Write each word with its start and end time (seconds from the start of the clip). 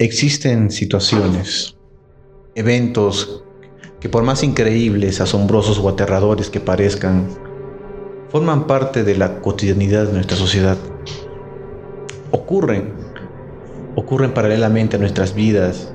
Existen 0.00 0.70
situaciones, 0.70 1.76
eventos 2.54 3.42
que 3.98 4.08
por 4.08 4.22
más 4.22 4.44
increíbles, 4.44 5.20
asombrosos 5.20 5.80
o 5.80 5.88
aterradores 5.88 6.50
que 6.50 6.60
parezcan, 6.60 7.26
forman 8.28 8.68
parte 8.68 9.02
de 9.02 9.16
la 9.16 9.40
cotidianidad 9.40 10.06
de 10.06 10.12
nuestra 10.12 10.36
sociedad. 10.36 10.76
Ocurren, 12.30 12.92
ocurren 13.96 14.32
paralelamente 14.34 14.94
a 14.94 15.00
nuestras 15.00 15.34
vidas, 15.34 15.92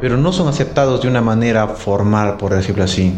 pero 0.00 0.16
no 0.16 0.32
son 0.32 0.48
aceptados 0.48 1.00
de 1.00 1.06
una 1.06 1.22
manera 1.22 1.68
formal, 1.68 2.36
por 2.36 2.52
decirlo 2.52 2.82
así. 2.82 3.16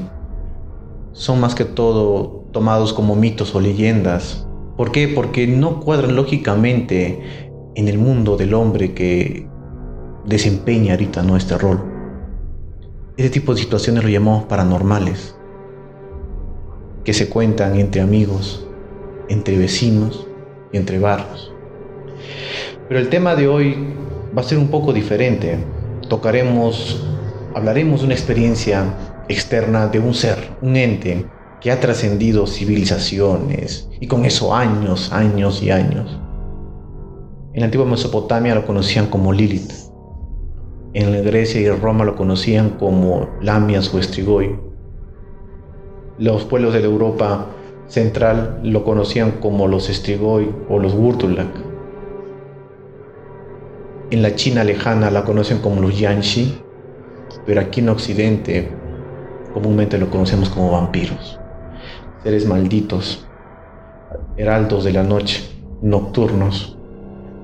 Son 1.12 1.40
más 1.40 1.54
que 1.54 1.64
todo 1.64 2.44
tomados 2.52 2.92
como 2.92 3.16
mitos 3.16 3.54
o 3.54 3.60
leyendas. 3.60 4.46
¿Por 4.76 4.92
qué? 4.92 5.08
Porque 5.08 5.46
no 5.46 5.80
cuadran 5.80 6.16
lógicamente 6.16 7.50
en 7.76 7.88
el 7.88 7.96
mundo 7.96 8.36
del 8.36 8.52
hombre 8.52 8.92
que 8.92 9.50
desempeña 10.25 10.93
ahorita 10.93 11.23
nuestro 11.23 11.59
rol. 11.59 11.80
Este 13.16 13.30
tipo 13.30 13.55
de 13.55 13.60
situaciones 13.60 14.05
lo 14.05 14.09
llamamos 14.09 14.45
paranormales, 14.45 15.37
que 17.05 17.12
se 17.12 17.29
cuentan 17.29 17.79
entre 17.79 18.01
amigos, 18.01 18.66
entre 19.29 19.59
vecinos 19.59 20.27
y 20.73 20.77
entre 20.77 20.98
barrios. 20.98 21.52
Pero 22.88 23.01
el 23.01 23.09
tema 23.09 23.34
de 23.34 23.48
hoy 23.48 23.95
va 24.37 24.43
a 24.43 24.45
ser 24.45 24.59
un 24.59 24.69
poco 24.69 24.93
diferente. 24.93 25.59
Tocaremos, 26.09 27.04
hablaremos 27.54 28.01
de 28.01 28.07
una 28.07 28.15
experiencia 28.15 28.84
externa 29.29 29.88
de 29.88 29.98
un 29.98 30.15
ser, 30.15 30.38
un 30.62 30.77
ente 30.77 31.27
que 31.60 31.70
ha 31.70 31.80
trascendido 31.80 32.46
civilizaciones 32.46 33.88
y 34.01 34.07
con 34.07 34.24
eso 34.24 34.54
años, 34.54 35.12
años 35.12 35.62
y 35.62 35.70
años. 35.70 36.18
En 37.54 37.60
la 37.60 37.66
antigua 37.66 37.87
Mesopotamia 37.87 38.54
lo 38.54 38.66
conocían 38.66 39.07
como 39.07 39.32
Lilith. 39.32 39.91
En 40.95 41.24
Grecia 41.24 41.60
y 41.60 41.70
Roma 41.70 42.05
lo 42.05 42.16
conocían 42.16 42.70
como 42.70 43.30
Lamias 43.41 43.95
o 43.95 43.98
Estrigoi. 43.98 44.59
Los 46.18 46.45
pueblos 46.45 46.74
de 46.74 46.80
la 46.80 46.87
Europa 46.87 47.46
central 47.87 48.60
lo 48.62 48.85
conocían 48.85 49.32
como 49.40 49.68
los 49.68 49.88
Estrigoi 49.88 50.54
o 50.68 50.79
los 50.79 50.95
Gurtulak. 50.95 51.48
En 54.10 54.20
la 54.20 54.35
China 54.35 54.65
lejana 54.65 55.10
la 55.10 55.24
conocen 55.24 55.60
como 55.60 55.80
los 55.80 55.98
Yanxi, 55.98 56.60
pero 57.46 57.63
aquí 57.63 57.80
en 57.80 57.88
Occidente 57.88 58.68
comúnmente 59.54 59.96
lo 59.96 60.10
conocemos 60.10 60.51
como 60.51 60.73
vampiros, 60.73 61.40
seres 62.23 62.46
malditos, 62.46 63.26
heraldos 64.37 64.84
de 64.84 64.93
la 64.93 65.03
noche, 65.03 65.43
nocturnos 65.81 66.76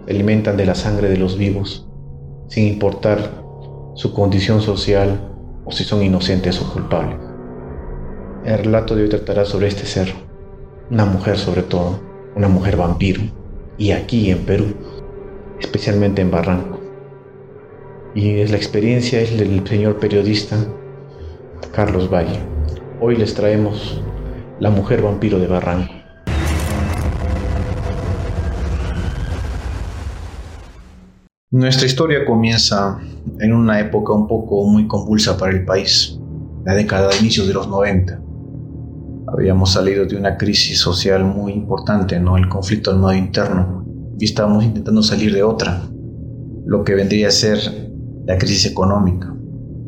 alimentan 0.07 0.57
de 0.57 0.67
la 0.67 0.75
sangre 0.75 1.09
de 1.09 1.17
los 1.17 1.37
vivos, 1.37 1.88
sin 2.49 2.67
importar 2.67 3.45
su 3.95 4.13
condición 4.13 4.61
social 4.61 5.33
o 5.65 5.73
si 5.73 5.85
son 5.85 6.03
inocentes 6.03 6.61
o 6.61 6.73
culpables. 6.73 7.19
El 8.45 8.59
relato 8.59 8.95
de 8.95 9.03
hoy 9.03 9.09
tratará 9.09 9.45
sobre 9.45 9.69
este 9.69 9.87
ser, 9.87 10.13
una 10.91 11.05
mujer 11.05 11.39
sobre 11.39 11.63
todo, 11.63 12.01
una 12.35 12.49
mujer 12.49 12.77
vampiro, 12.77 13.23
y 13.77 13.93
aquí 13.93 14.31
en 14.31 14.39
Perú, 14.45 14.75
especialmente 15.61 16.23
en 16.23 16.31
Barranco. 16.31 16.81
Y 18.15 18.41
es 18.41 18.51
la 18.51 18.57
experiencia 18.57 19.21
es 19.21 19.39
del 19.39 19.67
señor 19.67 19.99
periodista 19.99 20.57
Carlos 21.73 22.11
Valle. 22.13 22.41
Hoy 23.01 23.17
les 23.17 23.35
traemos 23.35 24.03
La 24.59 24.71
mujer 24.71 25.03
vampiro 25.03 25.39
de 25.39 25.47
Barranco. 25.47 25.98
Nuestra 31.51 31.87
historia 31.87 32.27
comienza 32.27 33.01
en 33.41 33.55
una 33.55 33.81
época 33.81 34.13
un 34.13 34.29
poco 34.29 34.67
muy 34.67 34.87
convulsa 34.87 35.39
para 35.39 35.51
el 35.51 35.65
país, 35.65 36.21
la 36.67 36.75
década 36.75 37.09
de 37.09 37.17
inicios 37.21 37.49
de 37.49 37.55
los 37.55 37.67
90. 37.69 38.21
Habíamos 39.29 39.73
salido 39.73 40.05
de 40.05 40.17
una 40.17 40.37
crisis 40.37 40.79
social 40.79 41.25
muy 41.25 41.55
importante, 41.55 42.21
¿no? 42.21 42.37
El 42.37 42.51
conflicto 42.51 42.91
armado 42.91 43.15
interno. 43.15 43.83
Y 44.19 44.27
estábamos 44.27 44.63
intentando 44.63 45.03
salir 45.03 45.33
de 45.33 45.43
otra, 45.43 45.89
lo 46.67 46.85
que 46.85 46.95
vendría 46.95 47.29
a 47.29 47.31
ser 47.31 47.59
la 48.27 48.37
crisis 48.37 48.67
económica. 48.67 49.35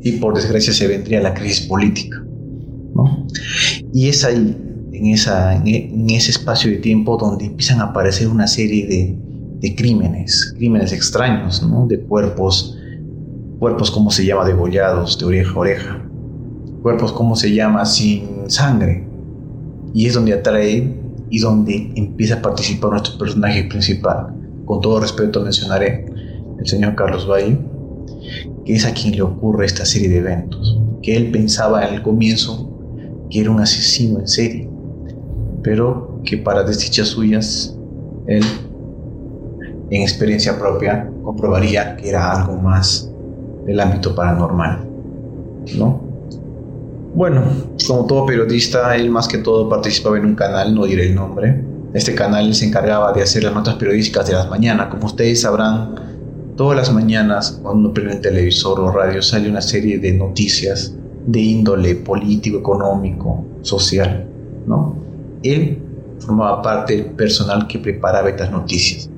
Y 0.01 0.13
por 0.13 0.35
desgracia 0.35 0.73
se 0.73 0.87
vendría 0.87 1.21
la 1.21 1.35
crisis 1.35 1.67
política, 1.67 2.25
¿no? 2.95 3.27
Y 3.93 4.09
es 4.09 4.25
ahí, 4.25 4.57
en, 4.93 5.07
esa, 5.09 5.57
en 5.57 6.09
ese 6.09 6.31
espacio 6.31 6.71
de 6.71 6.79
tiempo, 6.79 7.19
donde 7.19 7.45
empiezan 7.45 7.81
a 7.81 7.91
aparecer 7.91 8.29
una 8.29 8.47
serie 8.47 8.87
de 8.87 9.19
de 9.61 9.75
crímenes, 9.75 10.55
crímenes 10.57 10.93
extraños, 10.93 11.63
¿no? 11.63 11.87
de 11.87 12.01
cuerpos, 12.01 12.79
cuerpos 13.59 13.91
como 13.91 14.11
se 14.11 14.25
llama 14.25 14.45
degollados 14.45 15.19
de 15.19 15.27
oreja 15.27 15.53
a 15.53 15.59
oreja, 15.59 16.03
cuerpos 16.83 17.13
como 17.13 17.37
se 17.37 17.55
llama 17.55 17.85
sin 17.85 18.51
sangre. 18.51 19.07
Y 19.93 20.07
es 20.07 20.15
donde 20.15 20.33
atrae 20.33 20.95
y 21.29 21.39
donde 21.41 21.93
empieza 21.95 22.37
a 22.37 22.43
participar 22.43 22.91
nuestro 22.91 23.19
personaje 23.19 23.65
principal. 23.65 24.35
Con 24.65 24.81
todo 24.81 25.01
respeto 25.01 25.43
mencionaré 25.43 26.07
el 26.59 26.67
señor 26.67 26.95
Carlos 26.95 27.29
Valle, 27.29 27.59
que 28.65 28.75
es 28.75 28.87
a 28.87 28.95
quien 28.95 29.15
le 29.15 29.23
ocurre 29.23 29.67
esta 29.67 29.85
serie 29.85 30.09
de 30.09 30.19
eventos, 30.19 30.79
que 31.03 31.17
él 31.17 31.31
pensaba 31.31 31.81
al 31.81 32.03
comienzo 32.03 32.67
que 33.31 33.41
era 33.41 33.51
un 33.51 33.61
asesino 33.61 34.19
en 34.19 34.29
serie, 34.29 34.69
pero 35.63 36.21
que 36.25 36.39
para 36.39 36.65
desdichas 36.65 37.09
suyas, 37.09 37.77
él 38.27 38.43
en 39.91 40.03
experiencia 40.03 40.59
propia 40.59 41.11
comprobaría 41.23 41.97
que 41.97 42.09
era 42.09 42.33
algo 42.33 42.57
más 42.57 43.11
del 43.67 43.81
ámbito 43.81 44.15
paranormal, 44.15 44.87
¿no? 45.77 46.01
Bueno, 47.15 47.43
como 47.87 48.07
todo 48.07 48.25
periodista, 48.25 48.95
él 48.95 49.11
más 49.11 49.27
que 49.27 49.39
todo 49.39 49.69
participaba 49.69 50.17
en 50.17 50.27
un 50.27 50.35
canal, 50.37 50.75
no 50.75 50.87
diré 50.87 51.09
el 51.09 51.15
nombre. 51.15 51.65
Este 51.93 52.15
canal 52.15 52.55
se 52.55 52.67
encargaba 52.67 53.13
de 53.13 53.23
hacer 53.23 53.43
las 53.43 53.53
notas 53.53 53.75
periodísticas 53.75 54.29
de 54.29 54.35
las 54.35 54.49
mañanas. 54.49 54.89
Como 54.89 55.07
ustedes 55.07 55.41
sabrán, 55.41 55.97
todas 56.57 56.77
las 56.77 56.93
mañanas, 56.93 57.59
cuando 57.63 57.93
prende 57.93 58.15
el 58.15 58.21
televisor 58.21 58.79
o 58.79 58.93
radio, 58.93 59.21
sale 59.23 59.51
una 59.51 59.61
serie 59.61 59.99
de 59.99 60.13
noticias 60.13 60.95
de 61.27 61.41
índole 61.41 61.97
político, 61.97 62.59
económico, 62.59 63.45
social, 63.63 64.27
¿no? 64.67 64.97
Él 65.43 65.83
formaba 66.21 66.63
parte 66.63 66.95
del 66.95 67.07
personal 67.07 67.67
que 67.67 67.81
preparaba 67.81 68.29
estas 68.29 68.53
noticias. 68.53 69.11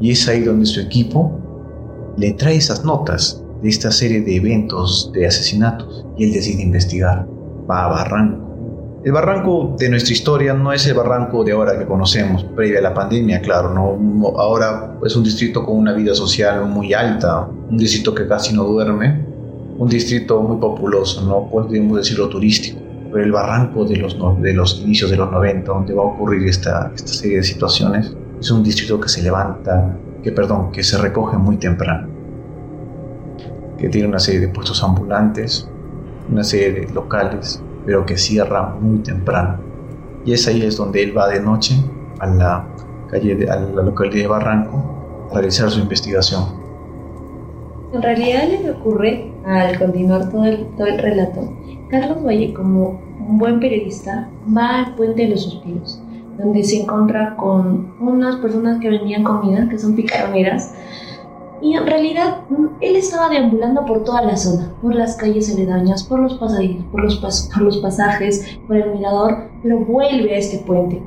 Y 0.00 0.12
es 0.12 0.26
ahí 0.28 0.42
donde 0.42 0.66
su 0.66 0.80
equipo 0.80 1.38
le 2.16 2.32
trae 2.32 2.56
esas 2.56 2.84
notas 2.84 3.42
de 3.62 3.68
esta 3.68 3.92
serie 3.92 4.22
de 4.22 4.36
eventos 4.36 5.10
de 5.12 5.26
asesinatos 5.26 6.04
y 6.16 6.24
él 6.24 6.32
decide 6.32 6.62
investigar. 6.62 7.26
Va 7.70 7.84
a 7.84 7.88
Barranco. 7.88 8.50
El 9.02 9.12
barranco 9.12 9.76
de 9.78 9.88
nuestra 9.88 10.12
historia 10.12 10.52
no 10.52 10.74
es 10.74 10.86
el 10.86 10.92
barranco 10.92 11.42
de 11.42 11.52
ahora 11.52 11.78
que 11.78 11.86
conocemos, 11.86 12.44
previa 12.54 12.80
a 12.80 12.82
la 12.82 12.92
pandemia, 12.92 13.40
claro, 13.40 13.72
no 13.72 14.28
ahora 14.38 14.98
es 15.02 15.16
un 15.16 15.24
distrito 15.24 15.64
con 15.64 15.78
una 15.78 15.94
vida 15.94 16.14
social 16.14 16.66
muy 16.66 16.92
alta, 16.92 17.48
un 17.70 17.78
distrito 17.78 18.14
que 18.14 18.28
casi 18.28 18.54
no 18.54 18.64
duerme, 18.64 19.24
un 19.78 19.88
distrito 19.88 20.42
muy 20.42 20.58
populoso, 20.58 21.22
no 21.22 21.48
podemos 21.50 21.96
decirlo 21.96 22.28
turístico, 22.28 22.78
pero 23.10 23.24
el 23.24 23.32
barranco 23.32 23.86
de 23.86 23.96
los, 23.96 24.18
de 24.42 24.52
los 24.52 24.82
inicios 24.82 25.10
de 25.10 25.16
los 25.16 25.32
90, 25.32 25.72
donde 25.72 25.94
va 25.94 26.02
a 26.02 26.06
ocurrir 26.06 26.46
esta, 26.46 26.92
esta 26.94 27.08
serie 27.08 27.38
de 27.38 27.42
situaciones, 27.42 28.14
es 28.40 28.50
un 28.50 28.62
distrito 28.62 28.98
que 28.98 29.08
se 29.08 29.22
levanta, 29.22 29.94
que 30.22 30.32
perdón, 30.32 30.72
que 30.72 30.82
se 30.82 30.96
recoge 30.96 31.36
muy 31.36 31.58
temprano, 31.58 32.08
que 33.76 33.88
tiene 33.90 34.08
una 34.08 34.18
serie 34.18 34.40
de 34.40 34.48
puestos 34.48 34.82
ambulantes, 34.82 35.68
una 36.30 36.42
serie 36.42 36.72
de 36.72 36.94
locales, 36.94 37.62
pero 37.84 38.06
que 38.06 38.16
cierra 38.16 38.74
muy 38.80 39.00
temprano. 39.00 39.58
Y 40.24 40.32
es 40.32 40.48
ahí 40.48 40.62
es 40.62 40.76
donde 40.76 41.02
él 41.02 41.16
va 41.16 41.28
de 41.28 41.40
noche 41.40 41.74
a 42.18 42.26
la 42.26 42.66
calle, 43.10 43.36
de, 43.36 43.50
a 43.50 43.56
la 43.56 43.82
localidad 43.82 44.22
de 44.22 44.26
Barranco 44.26 45.28
a 45.30 45.34
realizar 45.34 45.70
su 45.70 45.80
investigación. 45.80 46.44
En 47.92 48.02
realidad 48.02 48.44
lo 48.50 48.62
que 48.62 48.70
ocurre 48.70 49.32
al 49.44 49.78
continuar 49.78 50.30
todo 50.30 50.44
el, 50.44 50.66
todo 50.76 50.86
el 50.86 50.98
relato, 50.98 51.52
Carlos 51.90 52.24
Valle 52.24 52.54
como 52.54 53.00
un 53.18 53.38
buen 53.38 53.60
periodista 53.60 54.30
va 54.56 54.78
al 54.78 54.94
puente 54.94 55.22
de 55.22 55.28
los 55.28 55.42
suspiros 55.42 56.00
donde 56.40 56.64
se 56.64 56.82
encuentra 56.82 57.36
con 57.36 57.94
unas 58.00 58.36
personas 58.36 58.80
que 58.80 58.90
vendían 58.90 59.24
comida, 59.24 59.68
que 59.68 59.78
son 59.78 59.94
picaroneras, 59.94 60.74
y 61.62 61.74
en 61.74 61.86
realidad 61.86 62.38
mm, 62.48 62.66
él 62.80 62.96
estaba 62.96 63.28
deambulando 63.28 63.84
por 63.84 64.04
toda 64.04 64.22
la 64.22 64.36
zona, 64.36 64.72
por 64.80 64.94
las 64.94 65.16
calles 65.16 65.52
aledañas, 65.52 66.04
por 66.04 66.20
los 66.20 66.34
pasadizos, 66.34 66.84
por 66.86 67.02
los, 67.04 67.16
por 67.16 67.62
los 67.62 67.78
pasajes, 67.78 68.58
por 68.66 68.76
el 68.76 68.92
mirador, 68.92 69.50
pero 69.62 69.78
vuelve 69.78 70.34
a 70.34 70.38
este 70.38 70.58
puente. 70.58 71.02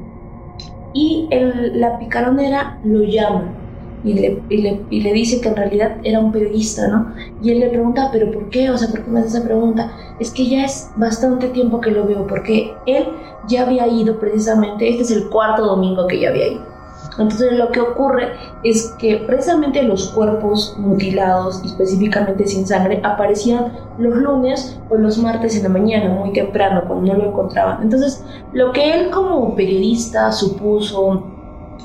Y 0.94 1.28
el, 1.32 1.80
la 1.80 1.98
picaronera 1.98 2.80
lo 2.84 3.04
llama 3.04 3.62
y 4.04 4.14
le, 4.14 4.42
y 4.50 4.58
le, 4.58 4.82
y, 4.90 5.02
le, 5.02 5.14
dice 5.14 5.40
que 5.40 5.50
en 5.50 5.56
realidad 5.56 5.98
era 6.04 6.20
un 6.20 6.32
periodista, 6.32 6.88
¿no? 6.88 7.14
Y 7.42 7.52
él 7.52 7.60
le 7.60 7.70
pregunta, 7.70 8.10
¿pero 8.12 8.32
por 8.32 8.50
qué? 8.50 8.70
O 8.70 8.78
sea, 8.78 8.90
¿por 8.90 9.04
qué 9.04 9.10
me 9.10 9.20
hace 9.20 9.30
esa 9.30 9.44
pregunta? 9.44 9.92
Es 10.20 10.32
que 10.32 10.48
ya 10.48 10.66
es 10.66 10.92
bastante 10.98 11.48
tiempo 11.50 11.80
que 11.80 11.92
lo 11.92 12.06
veo, 12.06 12.28
porque 12.28 12.74
él 12.86 13.08
ya 13.48 13.64
había 13.64 13.88
ido 13.88 14.20
precisamente, 14.20 14.90
este 14.90 15.04
es 15.04 15.12
el 15.12 15.30
cuarto 15.30 15.66
domingo 15.66 16.08
que 16.08 16.20
ya 16.20 16.30
había 16.30 16.48
ido. 16.48 16.74
Entonces 17.18 17.54
lo 17.54 17.72
que 17.72 17.80
ocurre 17.80 18.34
es 18.64 18.96
que 18.98 19.18
precisamente 19.18 19.84
los 19.84 20.10
cuerpos 20.10 20.76
mutilados, 20.80 21.64
específicamente 21.64 22.48
sin 22.48 22.66
sangre, 22.66 23.02
aparecían 23.04 23.72
los 24.00 24.16
lunes 24.16 24.80
o 24.90 24.96
los 24.96 25.18
martes 25.18 25.56
en 25.56 25.64
la 25.64 25.70
mañana, 25.70 26.10
muy 26.10 26.34
temprano, 26.34 26.84
cuando 26.88 27.14
no 27.14 27.20
lo 27.20 27.30
encontraban. 27.30 27.84
Entonces 27.84 28.24
lo 28.54 28.72
que 28.72 28.96
él 28.96 29.12
como 29.12 29.56
periodista 29.56 30.32
supuso, 30.32 31.24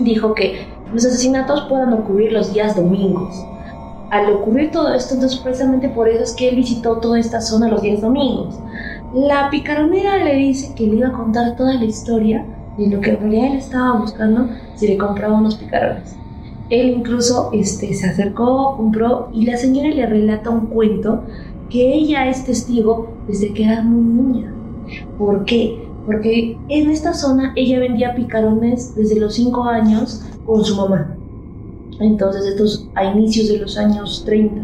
dijo 0.01 0.35
que 0.35 0.67
los 0.93 1.05
asesinatos 1.05 1.67
puedan 1.69 1.93
ocurrir 1.93 2.33
los 2.33 2.53
días 2.53 2.77
domingos. 2.77 3.35
Al 4.11 4.33
ocurrir 4.33 4.71
todo 4.71 4.95
esto, 4.95 5.15
entonces 5.15 5.39
precisamente 5.41 5.89
por 5.89 6.09
eso 6.09 6.25
es 6.25 6.33
que 6.33 6.49
él 6.49 6.57
visitó 6.57 6.97
toda 6.97 7.19
esta 7.19 7.41
zona 7.41 7.69
los 7.69 7.83
días 7.83 8.01
domingos. 8.01 8.59
La 9.15 9.51
picaronera 9.51 10.23
le 10.25 10.35
dice 10.35 10.75
que 10.75 10.87
le 10.87 10.97
iba 10.97 11.09
a 11.09 11.13
contar 11.13 11.57
toda 11.57 11.75
la 11.75 11.85
historia 11.85 12.45
de 12.79 12.87
lo 12.89 13.01
que 13.01 13.11
en 13.11 13.21
realidad 13.21 13.47
él 13.53 13.59
estaba 13.59 13.99
buscando 13.99 14.49
si 14.77 14.89
le 14.89 14.97
compraba 14.97 15.35
unos 15.35 15.57
picarones. 15.57 16.17
Él 16.71 16.91
incluso 16.91 17.51
este, 17.53 17.93
se 17.95 18.09
acercó, 18.09 18.77
compró 18.77 19.31
y 19.33 19.47
la 19.47 19.57
señora 19.57 19.89
le 19.89 20.07
relata 20.07 20.51
un 20.51 20.67
cuento 20.67 21.23
que 21.71 21.95
ella 21.95 22.29
es 22.29 22.45
testigo 22.45 23.15
desde 23.27 23.53
que 23.53 23.65
era 23.65 23.83
muy 23.83 24.03
niña. 24.03 24.55
¿Por 25.19 25.45
qué? 25.45 25.87
Porque 26.07 26.57
en 26.69 26.91
esta 26.91 27.13
zona 27.13 27.53
ella 27.57 27.79
vendía 27.79 28.15
picarones 28.15 28.95
desde 28.95 29.21
los 29.21 29.35
5 29.35 29.65
años 29.65 30.25
con 30.49 30.65
su 30.65 30.75
mamá. 30.77 31.15
Entonces, 32.01 32.47
estos 32.47 32.89
a 32.95 33.05
inicios 33.05 33.49
de 33.49 33.59
los 33.59 33.77
años 33.77 34.23
30, 34.25 34.63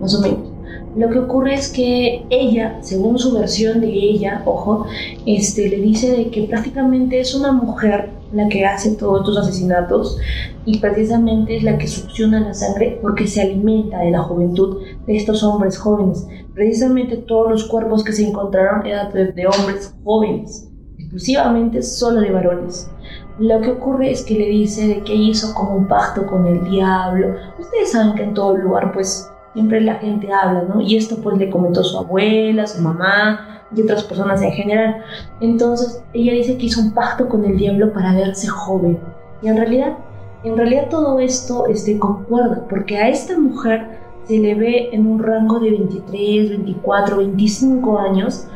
más 0.00 0.14
o 0.14 0.22
menos. 0.22 0.48
Lo 0.96 1.10
que 1.10 1.18
ocurre 1.18 1.54
es 1.54 1.68
que 1.68 2.24
ella, 2.30 2.78
según 2.80 3.18
su 3.18 3.32
versión 3.34 3.80
de 3.82 3.88
ella, 3.88 4.42
ojo, 4.46 4.86
este, 5.26 5.68
le 5.68 5.76
dice 5.76 6.10
de 6.16 6.30
que 6.30 6.44
prácticamente 6.44 7.20
es 7.20 7.34
una 7.34 7.52
mujer 7.52 8.10
la 8.32 8.48
que 8.48 8.64
hace 8.64 8.96
todos 8.96 9.20
estos 9.20 9.38
asesinatos 9.38 10.18
y 10.64 10.78
precisamente 10.78 11.56
es 11.56 11.62
la 11.62 11.78
que 11.78 11.86
succiona 11.86 12.40
la 12.40 12.54
sangre 12.54 12.98
porque 13.00 13.26
se 13.26 13.42
alimenta 13.42 13.98
de 13.98 14.10
la 14.10 14.22
juventud 14.22 14.78
de 15.06 15.16
estos 15.16 15.42
hombres 15.42 15.76
jóvenes. 15.78 16.26
Precisamente 16.54 17.16
todos 17.16 17.50
los 17.50 17.64
cuerpos 17.64 18.02
que 18.02 18.12
se 18.12 18.26
encontraron 18.26 18.86
eran 18.86 19.12
de 19.12 19.46
hombres 19.46 19.94
jóvenes, 20.04 20.68
exclusivamente 20.98 21.82
solo 21.82 22.20
de 22.20 22.30
varones. 22.30 22.90
Lo 23.38 23.60
que 23.60 23.70
ocurre 23.70 24.10
es 24.10 24.24
que 24.24 24.34
le 24.34 24.46
dice 24.46 24.88
de 24.88 25.02
que 25.04 25.14
hizo 25.14 25.54
como 25.54 25.76
un 25.76 25.86
pacto 25.86 26.26
con 26.26 26.46
el 26.46 26.64
diablo. 26.64 27.36
Ustedes 27.58 27.92
saben 27.92 28.14
que 28.14 28.24
en 28.24 28.34
todo 28.34 28.56
lugar 28.56 28.92
pues 28.92 29.30
siempre 29.52 29.80
la 29.80 29.94
gente 29.94 30.32
habla, 30.32 30.62
¿no? 30.62 30.80
Y 30.80 30.96
esto 30.96 31.16
pues 31.22 31.38
le 31.38 31.48
comentó 31.48 31.84
su 31.84 31.98
abuela, 31.98 32.66
su 32.66 32.82
mamá 32.82 33.62
y 33.74 33.82
otras 33.82 34.02
personas 34.02 34.42
en 34.42 34.52
general. 34.52 35.02
Entonces 35.40 36.02
ella 36.12 36.32
dice 36.32 36.58
que 36.58 36.66
hizo 36.66 36.80
un 36.80 36.92
pacto 36.92 37.28
con 37.28 37.44
el 37.44 37.56
diablo 37.56 37.92
para 37.92 38.12
verse 38.12 38.48
joven. 38.48 38.98
Y 39.40 39.46
en 39.46 39.56
realidad, 39.56 39.98
en 40.42 40.56
realidad 40.56 40.88
todo 40.90 41.20
esto 41.20 41.66
este, 41.66 41.96
concuerda, 41.96 42.66
porque 42.68 42.98
a 42.98 43.08
esta 43.08 43.38
mujer 43.38 43.98
se 44.24 44.38
le 44.38 44.56
ve 44.56 44.88
en 44.92 45.06
un 45.06 45.22
rango 45.22 45.60
de 45.60 45.70
23, 45.70 46.50
24, 46.50 47.18
25 47.18 47.98
años, 47.98 48.46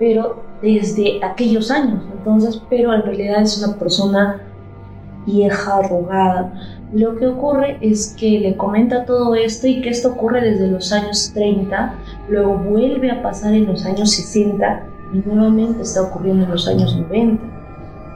pero 0.00 0.47
desde 0.62 1.22
aquellos 1.24 1.70
años. 1.70 2.02
Entonces, 2.16 2.60
pero 2.68 2.92
en 2.92 3.02
realidad 3.02 3.42
es 3.42 3.62
una 3.62 3.76
persona 3.76 4.42
vieja, 5.26 5.76
arrugada 5.76 6.52
lo 6.92 7.16
que 7.16 7.26
ocurre 7.26 7.76
es 7.82 8.14
que 8.18 8.40
le 8.40 8.56
comenta 8.56 9.04
todo 9.04 9.34
esto 9.34 9.66
y 9.66 9.82
que 9.82 9.90
esto 9.90 10.08
ocurre 10.12 10.40
desde 10.40 10.68
los 10.68 10.90
años 10.90 11.30
30, 11.34 11.94
luego 12.30 12.54
vuelve 12.54 13.10
a 13.10 13.22
pasar 13.22 13.52
en 13.52 13.66
los 13.66 13.84
años 13.84 14.10
60 14.12 14.84
y 15.12 15.28
nuevamente 15.28 15.82
está 15.82 16.02
ocurriendo 16.02 16.44
en 16.44 16.50
los 16.50 16.66
años 16.66 16.96
90. 16.96 17.42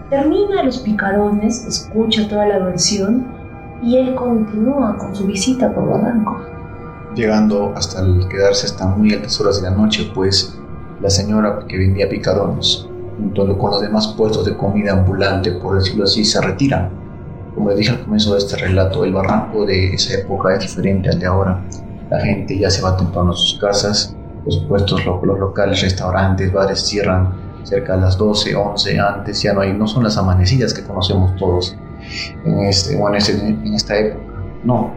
Termina 0.08 0.62
los 0.62 0.78
picarones, 0.78 1.66
escucha 1.66 2.26
toda 2.28 2.46
la 2.46 2.60
versión 2.60 3.26
y 3.82 3.98
él 3.98 4.14
continúa 4.14 4.96
con 4.96 5.14
su 5.14 5.26
visita 5.26 5.74
por 5.74 5.90
Barranco. 5.90 6.40
Llegando 7.14 7.74
hasta 7.76 8.00
el 8.00 8.26
quedarse 8.28 8.66
hasta 8.66 8.86
muy 8.86 9.12
altas 9.12 9.38
horas 9.38 9.60
de 9.60 9.68
la 9.68 9.76
noche, 9.76 10.10
pues 10.14 10.58
la 11.02 11.10
señora 11.10 11.66
que 11.68 11.76
vendía 11.76 12.08
picarones, 12.08 12.88
junto 13.18 13.58
con 13.58 13.72
los 13.72 13.82
demás 13.82 14.14
puestos 14.16 14.46
de 14.46 14.56
comida 14.56 14.92
ambulante, 14.92 15.52
por 15.52 15.76
decirlo 15.76 16.04
así, 16.04 16.24
se 16.24 16.40
retiran 16.40 17.02
como 17.54 17.68
les 17.68 17.78
dije 17.78 17.90
al 17.90 18.00
comienzo 18.00 18.32
de 18.32 18.38
este 18.38 18.56
relato, 18.56 19.04
el 19.04 19.12
barranco 19.12 19.66
de 19.66 19.94
esa 19.94 20.14
época 20.14 20.54
es 20.54 20.60
diferente 20.60 21.10
al 21.10 21.18
de 21.18 21.26
ahora. 21.26 21.62
La 22.10 22.20
gente 22.20 22.58
ya 22.58 22.70
se 22.70 22.82
va 22.82 22.96
temprano 22.96 23.32
a 23.32 23.36
sus 23.36 23.58
casas, 23.58 24.16
los 24.44 24.58
puestos, 24.64 25.04
los, 25.04 25.22
locales, 25.22 25.82
restaurantes, 25.82 26.52
bares 26.52 26.80
cierran 26.80 27.34
cerca 27.62 27.94
de 27.94 28.02
las 28.02 28.18
12, 28.18 28.54
11, 28.54 28.98
antes 28.98 29.42
ya 29.42 29.52
no 29.52 29.60
hay, 29.60 29.72
no 29.72 29.86
son 29.86 30.02
las 30.02 30.16
amanecidas 30.16 30.74
que 30.74 30.82
conocemos 30.82 31.36
todos 31.36 31.76
en, 32.44 32.58
este, 32.60 32.98
este, 33.16 33.46
en, 33.46 33.74
esta 33.74 33.96
época, 33.96 34.24
no. 34.64 34.94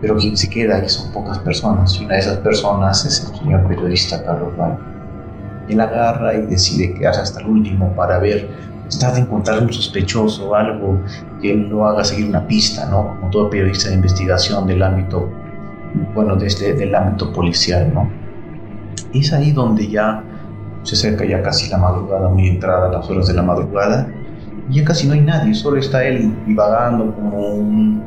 Pero 0.00 0.16
quien 0.16 0.36
se 0.36 0.48
queda 0.48 0.76
ahí 0.76 0.88
son 0.88 1.10
pocas 1.12 1.38
personas 1.40 1.98
y 2.00 2.04
una 2.04 2.14
de 2.14 2.20
esas 2.20 2.38
personas 2.38 3.04
es 3.04 3.28
el 3.28 3.38
señor 3.38 3.66
periodista 3.66 4.22
Carlos 4.24 4.56
Valle. 4.58 4.95
Él 5.68 5.80
agarra 5.80 6.34
y 6.34 6.42
decide 6.46 6.94
quedarse 6.94 7.20
hasta 7.20 7.40
el 7.40 7.46
último 7.46 7.92
para 7.94 8.18
ver 8.18 8.48
tratar 8.88 9.14
de 9.14 9.20
encontrar 9.22 9.62
un 9.62 9.72
sospechoso, 9.72 10.54
algo 10.54 11.00
que 11.40 11.54
lo 11.54 11.86
haga 11.86 12.04
seguir 12.04 12.28
una 12.28 12.46
pista, 12.46 12.86
¿no? 12.86 13.08
Como 13.08 13.30
todo 13.30 13.50
periodista 13.50 13.88
de 13.88 13.96
investigación 13.96 14.66
del 14.66 14.82
ámbito, 14.82 15.28
bueno, 16.14 16.36
desde 16.36 16.82
el 16.82 16.94
ámbito 16.94 17.32
policial, 17.32 17.92
¿no? 17.92 18.08
Y 19.12 19.20
es 19.20 19.32
ahí 19.32 19.50
donde 19.52 19.88
ya 19.88 20.22
se 20.82 20.94
acerca 20.94 21.24
ya 21.24 21.42
casi 21.42 21.68
la 21.68 21.78
madrugada, 21.78 22.28
muy 22.28 22.48
entrada, 22.48 22.90
las 22.90 23.08
horas 23.10 23.26
de 23.26 23.34
la 23.34 23.42
madrugada, 23.42 24.08
y 24.70 24.74
ya 24.74 24.84
casi 24.84 25.06
no 25.06 25.14
hay 25.14 25.20
nadie, 25.20 25.54
solo 25.54 25.78
está 25.78 26.04
él 26.04 26.32
divagando 26.46 27.12
como 27.14 27.38
un, 27.38 28.02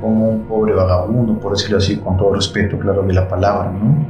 como 0.00 0.30
un 0.30 0.42
pobre 0.44 0.74
vagabundo, 0.74 1.38
por 1.40 1.52
decirlo 1.52 1.78
así, 1.78 1.96
con 1.96 2.16
todo 2.16 2.34
respeto, 2.34 2.78
claro, 2.78 3.02
de 3.02 3.14
la 3.14 3.28
palabra, 3.28 3.72
¿no? 3.72 4.06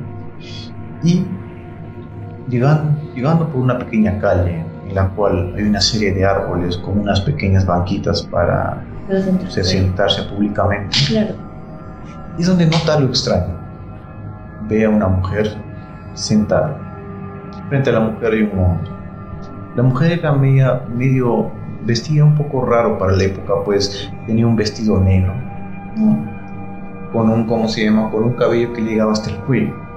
Y 1.03 1.25
llegando, 2.49 2.93
llegando 3.15 3.49
por 3.49 3.61
una 3.61 3.79
pequeña 3.79 4.19
calle, 4.19 4.65
en 4.89 4.95
la 4.95 5.09
cual 5.09 5.55
hay 5.57 5.65
una 5.65 5.81
serie 5.81 6.13
de 6.13 6.25
árboles 6.25 6.77
con 6.79 7.01
unas 7.01 7.21
pequeñas 7.21 7.67
banquitas 7.67 8.23
para 8.23 8.83
sentarse 9.49 10.23
públicamente. 10.25 10.97
Claro. 11.09 11.35
Y 12.39 12.43
es 12.43 12.47
donde 12.47 12.67
nota 12.67 12.95
algo 12.95 13.09
extraño. 13.09 13.59
Ve 14.69 14.85
a 14.85 14.89
una 14.89 15.09
mujer 15.09 15.57
sentada. 16.15 16.77
Frente 17.69 17.91
a 17.91 17.95
la 17.95 18.01
mujer 18.01 18.33
hay 18.33 18.43
un 18.43 18.59
hombre. 18.59 18.91
La 19.77 19.83
mujer 19.83 20.13
era 20.13 20.33
media, 20.33 20.83
medio 20.95 21.51
vestida 21.85 22.25
un 22.25 22.35
poco 22.35 22.67
raro 22.67 22.99
para 22.99 23.13
la 23.13 23.25
época, 23.25 23.55
pues 23.65 24.11
tenía 24.27 24.47
un 24.47 24.57
vestido 24.57 25.01
negro. 25.01 25.33
Con 27.13 27.31
un, 27.31 27.47
¿cómo 27.47 27.69
se 27.69 27.85
llama? 27.85 28.11
Con 28.11 28.25
un 28.25 28.33
cabello 28.35 28.73
que 28.73 28.83
llegaba 28.83 29.13
hasta 29.13 29.31
el 29.31 29.37
cuello 29.39 29.90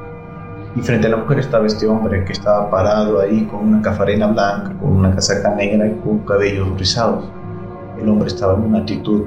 y 0.76 0.82
frente 0.82 1.08
a 1.08 1.12
la 1.12 1.18
mujer 1.18 1.40
estaba 1.40 1.68
este 1.68 1.88
hombre 1.88 2.26
que 2.26 2.34
estaba 2.34 2.70
parado 2.70 3.20
ahí 3.20 3.46
con 3.46 3.68
una 3.68 3.82
cafarena 3.82 4.28
blanca, 4.28 4.74
con 4.80 4.92
una 4.94 5.14
casaca 5.14 5.54
negra 5.56 5.88
y 5.88 5.94
con 6.04 6.20
cabellos 6.20 6.78
rizados. 6.78 7.26
El 8.02 8.10
hombre 8.10 8.28
estaba 8.28 8.56
en 8.56 8.62
una 8.62 8.80
actitud 8.80 9.24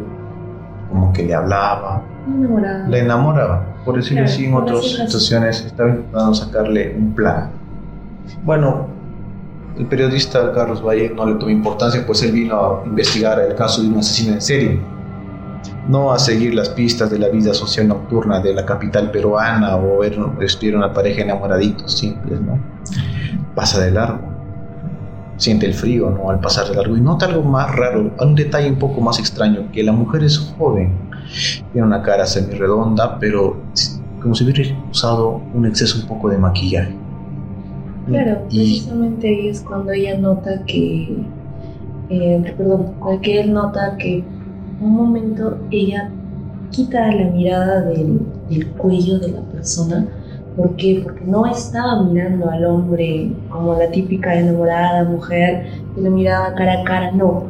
como 0.90 1.12
que 1.12 1.24
le 1.24 1.34
hablaba, 1.34 2.02
enamoraba. 2.26 2.88
le 2.88 2.98
enamoraba. 2.98 3.66
Por 3.84 3.96
decirlo 3.96 4.24
así, 4.24 4.46
en 4.46 4.54
otras 4.54 4.84
situaciones 4.84 5.64
estaba 5.64 5.90
intentando 5.90 6.34
sacarle 6.34 6.96
un 6.98 7.14
plan. 7.14 7.50
Bueno, 8.42 8.88
el 9.78 9.86
periodista 9.86 10.52
Carlos 10.52 10.84
Valle 10.84 11.12
no 11.14 11.26
le 11.26 11.34
tomó 11.34 11.50
importancia, 11.50 12.04
pues 12.04 12.22
él 12.22 12.32
vino 12.32 12.56
a 12.56 12.86
investigar 12.86 13.38
el 13.40 13.54
caso 13.54 13.82
de 13.82 13.88
un 13.88 13.98
asesino 13.98 14.34
en 14.34 14.40
serie 14.40 14.95
no 15.88 16.12
a 16.12 16.18
seguir 16.18 16.54
las 16.54 16.68
pistas 16.70 17.10
de 17.10 17.18
la 17.18 17.28
vida 17.28 17.54
social 17.54 17.88
nocturna 17.88 18.40
de 18.40 18.54
la 18.54 18.66
capital 18.66 19.10
peruana 19.10 19.76
o 19.76 19.98
ver, 19.98 20.18
una 20.18 20.92
pareja 20.92 21.22
enamoraditos 21.22 21.98
simples, 21.98 22.40
¿no? 22.40 22.58
Pasa 23.54 23.80
de 23.80 23.90
largo, 23.92 24.20
siente 25.36 25.66
el 25.66 25.74
frío, 25.74 26.10
¿no? 26.10 26.30
Al 26.30 26.40
pasar 26.40 26.68
de 26.68 26.74
largo 26.74 26.96
y 26.96 27.00
nota 27.00 27.26
algo 27.26 27.42
más 27.42 27.74
raro, 27.74 28.10
un 28.20 28.34
detalle 28.34 28.68
un 28.68 28.78
poco 28.78 29.00
más 29.00 29.18
extraño, 29.18 29.70
que 29.72 29.82
la 29.82 29.92
mujer 29.92 30.24
es 30.24 30.38
joven, 30.58 30.92
tiene 31.72 31.86
una 31.86 32.02
cara 32.02 32.26
semi-redonda, 32.26 33.18
pero 33.18 33.56
como 34.20 34.34
si 34.34 34.44
hubiera 34.44 34.76
usado 34.90 35.40
un 35.54 35.66
exceso 35.66 36.00
un 36.00 36.08
poco 36.08 36.28
de 36.28 36.38
maquillaje. 36.38 36.94
Claro, 38.06 38.42
precisamente 38.48 39.28
ahí 39.28 39.48
es 39.48 39.60
cuando 39.62 39.92
ella 39.92 40.16
nota 40.18 40.62
que, 40.64 41.16
eh, 42.08 42.54
perdón, 42.56 42.94
que 43.20 43.40
él 43.40 43.52
nota 43.52 43.96
que 43.96 44.24
un 44.80 44.92
momento 44.92 45.58
ella 45.70 46.10
quita 46.70 47.10
la 47.12 47.30
mirada 47.30 47.82
del, 47.82 48.20
cuello 48.76 49.18
de 49.18 49.28
la 49.28 49.40
persona. 49.40 50.06
¿Por 50.56 50.76
qué? 50.76 51.00
Porque 51.02 51.24
no 51.24 51.46
estaba 51.46 52.02
mirando 52.02 52.50
al 52.50 52.64
hombre 52.64 53.32
como 53.50 53.74
la 53.74 53.90
típica 53.90 54.34
enamorada 54.34 55.04
mujer 55.04 55.66
que 55.94 56.00
lo 56.00 56.10
miraba 56.10 56.54
cara 56.54 56.80
a 56.80 56.84
cara, 56.84 57.12
no, 57.12 57.44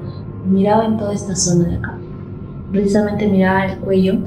miraba 0.49 0.85
en 0.85 0.97
toda 0.97 1.15
esta 1.15 1.35
zona 1.37 1.69
de 1.69 1.77
acá. 1.77 1.99
Precisamente 2.73 3.29
miraba 3.29 3.67
el 3.67 3.79
cuello. 3.79 4.19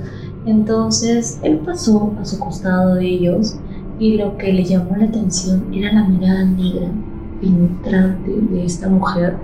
Entonces 0.46 1.40
él 1.44 1.60
pasó 1.66 2.14
a 2.20 2.26
su 2.26 2.40
costado 2.40 2.96
de 2.96 3.06
ellos 3.06 3.58
y 4.00 4.18
lo 4.18 4.38
que 4.38 4.54
le 4.54 4.64
llamó 4.64 4.96
la 4.96 5.06
atención 5.06 5.66
era 5.74 5.92
la 5.92 6.08
mirada 6.08 6.46
negra, 6.46 6.88
penetrante 7.42 8.32
de 8.32 8.66
esta 8.66 8.88
mujer, 8.88 9.36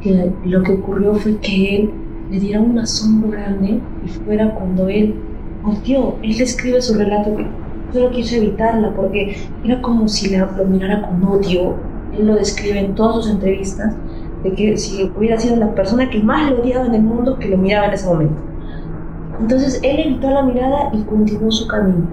que 0.00 0.32
lo 0.44 0.62
que 0.62 0.72
ocurrió 0.72 1.14
fue 1.14 1.36
que 1.36 1.76
él 1.76 1.90
le 2.30 2.38
diera 2.38 2.60
un 2.60 2.78
asombro 2.78 3.30
grande 3.30 3.80
y 4.04 4.08
fuera 4.08 4.54
cuando 4.54 4.88
él 4.88 5.14
volteó. 5.62 6.16
Él 6.22 6.38
describe 6.38 6.80
su 6.80 6.94
relato 6.94 7.36
que 7.36 7.46
solo 7.92 8.10
quiso 8.10 8.36
evitarla 8.36 8.92
porque 8.94 9.36
era 9.64 9.82
como 9.82 10.06
si 10.08 10.30
la, 10.30 10.50
lo 10.56 10.64
mirara 10.64 11.02
con 11.02 11.24
odio. 11.24 11.74
Él 12.16 12.26
lo 12.26 12.34
describe 12.34 12.78
en 12.78 12.94
todas 12.94 13.16
sus 13.16 13.30
entrevistas, 13.30 13.94
de 14.42 14.52
que 14.52 14.76
si 14.76 15.10
hubiera 15.16 15.38
sido 15.38 15.56
la 15.56 15.74
persona 15.74 16.08
que 16.10 16.22
más 16.22 16.50
lo 16.50 16.60
odiaba 16.60 16.86
en 16.86 16.94
el 16.94 17.02
mundo, 17.02 17.38
que 17.38 17.48
lo 17.48 17.56
miraba 17.56 17.86
en 17.86 17.92
ese 17.94 18.06
momento. 18.06 18.42
Entonces 19.40 19.80
él 19.82 20.00
evitó 20.00 20.30
la 20.30 20.42
mirada 20.42 20.90
y 20.92 21.02
continuó 21.02 21.50
su 21.50 21.66
camino, 21.66 22.06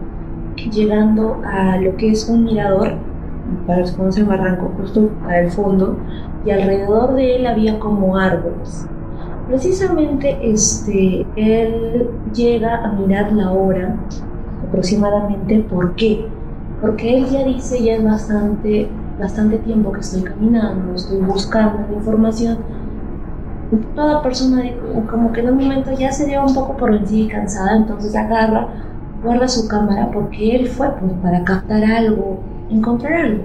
llegando 0.72 1.42
a 1.46 1.78
lo 1.78 1.96
que 1.98 2.12
es 2.12 2.28
un 2.30 2.46
mirador, 2.46 2.94
para 3.66 3.80
los 3.80 3.92
que 3.92 3.98
conocen 3.98 4.28
Barranco, 4.28 4.72
justo 4.80 5.10
al 5.28 5.52
fondo, 5.52 5.98
y 6.46 6.52
alrededor 6.52 7.16
de 7.16 7.36
él 7.36 7.48
había 7.48 7.80
como 7.80 8.18
árboles. 8.18 8.88
Precisamente 9.48 10.38
este, 10.42 11.26
él 11.38 12.10
llega 12.34 12.84
a 12.84 12.92
mirar 12.92 13.32
la 13.32 13.52
hora 13.52 13.96
aproximadamente. 14.68 15.60
¿Por 15.62 15.96
qué? 15.96 16.28
Porque 16.82 17.18
él 17.18 17.28
ya 17.28 17.46
dice, 17.46 17.82
ya 17.82 17.96
es 17.96 18.04
bastante, 18.04 18.90
bastante 19.18 19.58
tiempo 19.60 19.94
que 19.94 20.02
estoy 20.02 20.24
caminando, 20.24 20.94
estoy 20.94 21.22
buscando 21.22 21.94
información. 21.96 22.58
Toda 23.96 24.22
persona 24.22 24.64
como 25.10 25.32
que 25.32 25.42
en 25.42 25.50
un 25.50 25.58
momento 25.58 25.92
ya 25.98 26.12
se 26.12 26.28
lleva 26.28 26.46
un 26.46 26.54
poco 26.54 26.76
por 26.76 26.92
vencida 26.92 27.26
y 27.26 27.28
cansada, 27.28 27.78
entonces 27.78 28.16
agarra, 28.16 28.68
guarda 29.24 29.48
su 29.48 29.68
cámara 29.68 30.10
porque 30.12 30.56
él 30.56 30.68
fue 30.68 30.90
pues, 31.00 31.12
para 31.22 31.44
captar 31.44 31.84
algo, 31.86 32.40
encontrar 32.70 33.14
algo. 33.14 33.44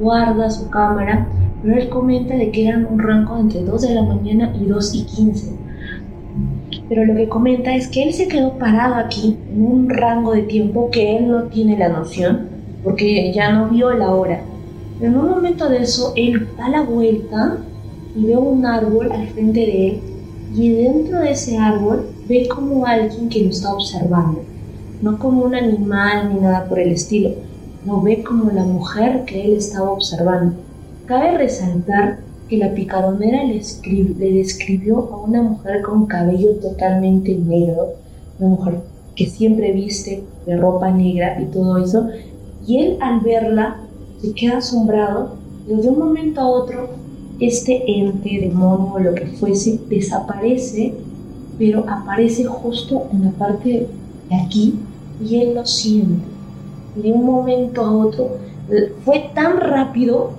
Guarda 0.00 0.50
su 0.50 0.68
cámara 0.68 1.26
pero 1.62 1.76
él 1.76 1.88
comenta 1.88 2.34
de 2.36 2.50
que 2.50 2.68
eran 2.68 2.86
un 2.90 2.98
rango 2.98 3.38
entre 3.38 3.62
2 3.62 3.82
de 3.82 3.94
la 3.94 4.02
mañana 4.02 4.54
y 4.60 4.66
2 4.66 4.94
y 4.94 5.02
15. 5.04 5.52
Pero 6.88 7.04
lo 7.04 7.14
que 7.16 7.28
comenta 7.28 7.74
es 7.74 7.88
que 7.88 8.02
él 8.02 8.12
se 8.12 8.28
quedó 8.28 8.52
parado 8.58 8.94
aquí 8.94 9.36
en 9.52 9.64
un 9.64 9.90
rango 9.90 10.32
de 10.32 10.42
tiempo 10.42 10.90
que 10.90 11.16
él 11.16 11.28
no 11.28 11.44
tiene 11.44 11.76
la 11.76 11.88
noción, 11.88 12.48
porque 12.84 13.32
ya 13.34 13.52
no 13.52 13.68
vio 13.68 13.92
la 13.92 14.10
hora. 14.10 14.40
Pero 14.98 15.12
en 15.12 15.18
un 15.18 15.30
momento 15.30 15.68
de 15.68 15.82
eso, 15.82 16.12
él 16.16 16.48
da 16.56 16.68
la 16.68 16.82
vuelta 16.82 17.58
y 18.16 18.24
ve 18.24 18.36
un 18.36 18.64
árbol 18.64 19.12
al 19.12 19.26
frente 19.28 19.60
de 19.60 19.88
él, 19.88 20.00
y 20.54 20.70
dentro 20.70 21.20
de 21.20 21.32
ese 21.32 21.58
árbol 21.58 22.06
ve 22.28 22.48
como 22.48 22.86
alguien 22.86 23.28
que 23.28 23.42
lo 23.42 23.50
está 23.50 23.72
observando, 23.72 24.42
no 25.02 25.18
como 25.18 25.42
un 25.42 25.54
animal 25.54 26.32
ni 26.32 26.40
nada 26.40 26.66
por 26.68 26.78
el 26.78 26.92
estilo, 26.92 27.30
lo 27.86 28.00
ve 28.00 28.22
como 28.22 28.50
la 28.50 28.64
mujer 28.64 29.24
que 29.24 29.44
él 29.44 29.52
estaba 29.56 29.90
observando. 29.90 30.56
Cabe 31.08 31.38
resaltar 31.38 32.18
que 32.50 32.58
la 32.58 32.74
picaronera 32.74 33.42
le, 33.42 33.54
describió 34.30 35.08
a 35.10 35.16
una 35.16 35.40
mujer 35.40 35.80
con 35.80 36.04
cabello 36.04 36.56
totalmente 36.56 37.34
negro, 37.34 37.94
una 38.38 38.50
mujer 38.50 38.80
que 39.16 39.24
siempre 39.24 39.72
viste 39.72 40.22
de 40.44 40.56
ropa 40.58 40.90
negra 40.90 41.40
y 41.40 41.46
todo 41.46 41.78
eso, 41.78 42.08
y 42.66 42.80
él 42.80 42.98
al 43.00 43.20
verla 43.20 43.78
se 44.20 44.34
queda 44.34 44.58
asombrado 44.58 45.36
y 45.66 45.80
de 45.80 45.88
un 45.88 45.98
momento 45.98 46.42
a 46.42 46.46
otro 46.46 46.90
este 47.40 47.90
ente, 47.90 48.40
demonio 48.40 48.92
o 48.92 48.98
lo 48.98 49.14
que 49.14 49.28
fuese, 49.28 49.80
desaparece, 49.88 50.92
pero 51.58 51.88
aparece 51.88 52.44
justo 52.44 53.06
en 53.14 53.24
la 53.24 53.30
parte 53.30 53.86
de 54.28 54.36
aquí 54.36 54.74
y 55.26 55.36
él 55.36 55.54
lo 55.54 55.64
siente. 55.64 56.20
Y 56.98 57.00
de 57.00 57.12
un 57.12 57.24
momento 57.24 57.80
a 57.80 57.96
otro 57.96 58.36
fue 59.06 59.30
tan 59.34 59.58
rápido 59.58 60.32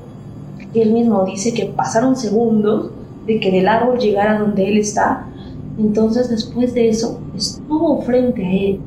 él 0.74 0.94
mismo 0.94 1.26
dice 1.26 1.54
que 1.54 1.66
pasaron 1.66 2.16
segundos 2.16 2.92
de 3.26 3.40
que 3.40 3.52
del 3.52 3.68
árbol 3.68 3.98
llegara 3.98 4.40
donde 4.40 4.68
él 4.70 4.78
está. 4.78 5.26
Entonces 5.78 6.30
después 6.30 6.74
de 6.74 6.90
eso 6.90 7.20
estuvo 7.36 8.02
frente 8.02 8.46
a 8.46 8.52
él, 8.52 8.80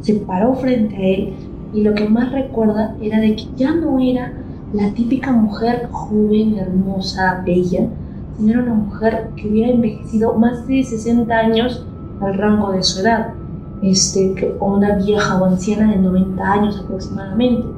se 0.00 0.14
paró 0.14 0.54
frente 0.54 0.96
a 0.96 1.00
él 1.00 1.32
y 1.72 1.82
lo 1.82 1.94
que 1.94 2.08
más 2.08 2.32
recuerda 2.32 2.96
era 3.00 3.20
de 3.20 3.36
que 3.36 3.46
ya 3.56 3.74
no 3.74 3.98
era 3.98 4.32
la 4.72 4.92
típica 4.92 5.32
mujer 5.32 5.88
joven, 5.90 6.56
hermosa, 6.58 7.42
bella, 7.44 7.88
sino 8.36 8.50
era 8.50 8.62
una 8.62 8.74
mujer 8.74 9.30
que 9.36 9.48
hubiera 9.48 9.72
envejecido 9.72 10.34
más 10.34 10.66
de 10.66 10.82
60 10.82 11.32
años 11.32 11.86
al 12.20 12.34
rango 12.34 12.72
de 12.72 12.82
su 12.82 13.00
edad, 13.00 13.34
este, 13.82 14.56
una 14.60 14.96
vieja 14.96 15.40
o 15.40 15.44
anciana 15.44 15.92
de 15.92 15.98
90 15.98 16.52
años 16.52 16.80
aproximadamente 16.82 17.73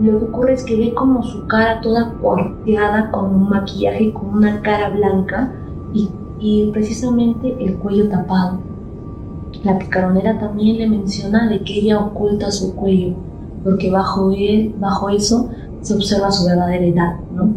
lo 0.00 0.18
que 0.18 0.24
ocurre 0.24 0.54
es 0.54 0.64
que 0.64 0.76
ve 0.76 0.94
como 0.94 1.22
su 1.22 1.46
cara 1.46 1.80
toda 1.80 2.14
cuarteada 2.20 3.10
con 3.10 3.34
un 3.34 3.48
maquillaje, 3.50 4.12
con 4.12 4.30
una 4.30 4.62
cara 4.62 4.88
blanca 4.88 5.52
y, 5.92 6.08
y 6.38 6.70
precisamente 6.72 7.56
el 7.60 7.76
cuello 7.76 8.08
tapado. 8.08 8.60
La 9.62 9.78
picaronera 9.78 10.38
también 10.38 10.78
le 10.78 10.88
menciona 10.88 11.48
de 11.48 11.60
que 11.62 11.80
ella 11.80 11.98
oculta 11.98 12.50
su 12.50 12.74
cuello, 12.74 13.14
porque 13.62 13.90
bajo, 13.90 14.30
él, 14.30 14.74
bajo 14.78 15.10
eso 15.10 15.50
se 15.82 15.94
observa 15.94 16.30
su 16.30 16.46
verdadera 16.46 16.84
edad, 16.84 17.20
¿no? 17.34 17.52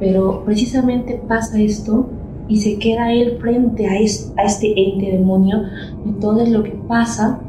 Pero 0.00 0.44
precisamente 0.44 1.22
pasa 1.28 1.60
esto 1.60 2.06
y 2.48 2.58
se 2.58 2.78
queda 2.78 3.12
él 3.12 3.38
frente 3.40 3.86
a, 3.86 3.92
a 3.92 4.44
este 4.44 4.72
ente 4.76 5.12
demonio. 5.12 5.62
Entonces 6.06 6.48
lo 6.50 6.62
que 6.62 6.78
pasa 6.88 7.40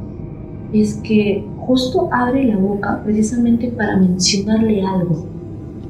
es 0.73 0.95
que 0.95 1.45
justo 1.67 2.07
abre 2.11 2.45
la 2.45 2.57
boca 2.57 3.01
precisamente 3.03 3.67
para 3.67 3.97
mencionarle 3.97 4.81
algo. 4.83 5.25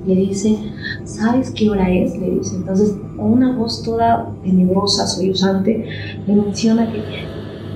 Le 0.05 0.15
dice, 0.15 0.57
¿sabes 1.03 1.51
qué 1.51 1.69
hora 1.69 1.89
es? 1.91 2.17
Le 2.17 2.31
dice. 2.31 2.55
Entonces, 2.55 2.96
una 3.17 3.55
voz 3.55 3.84
toda 3.84 4.34
tenebrosa, 4.43 5.05
sollozante, 5.05 5.86
le 6.25 6.36
menciona 6.36 6.91
que 6.91 7.03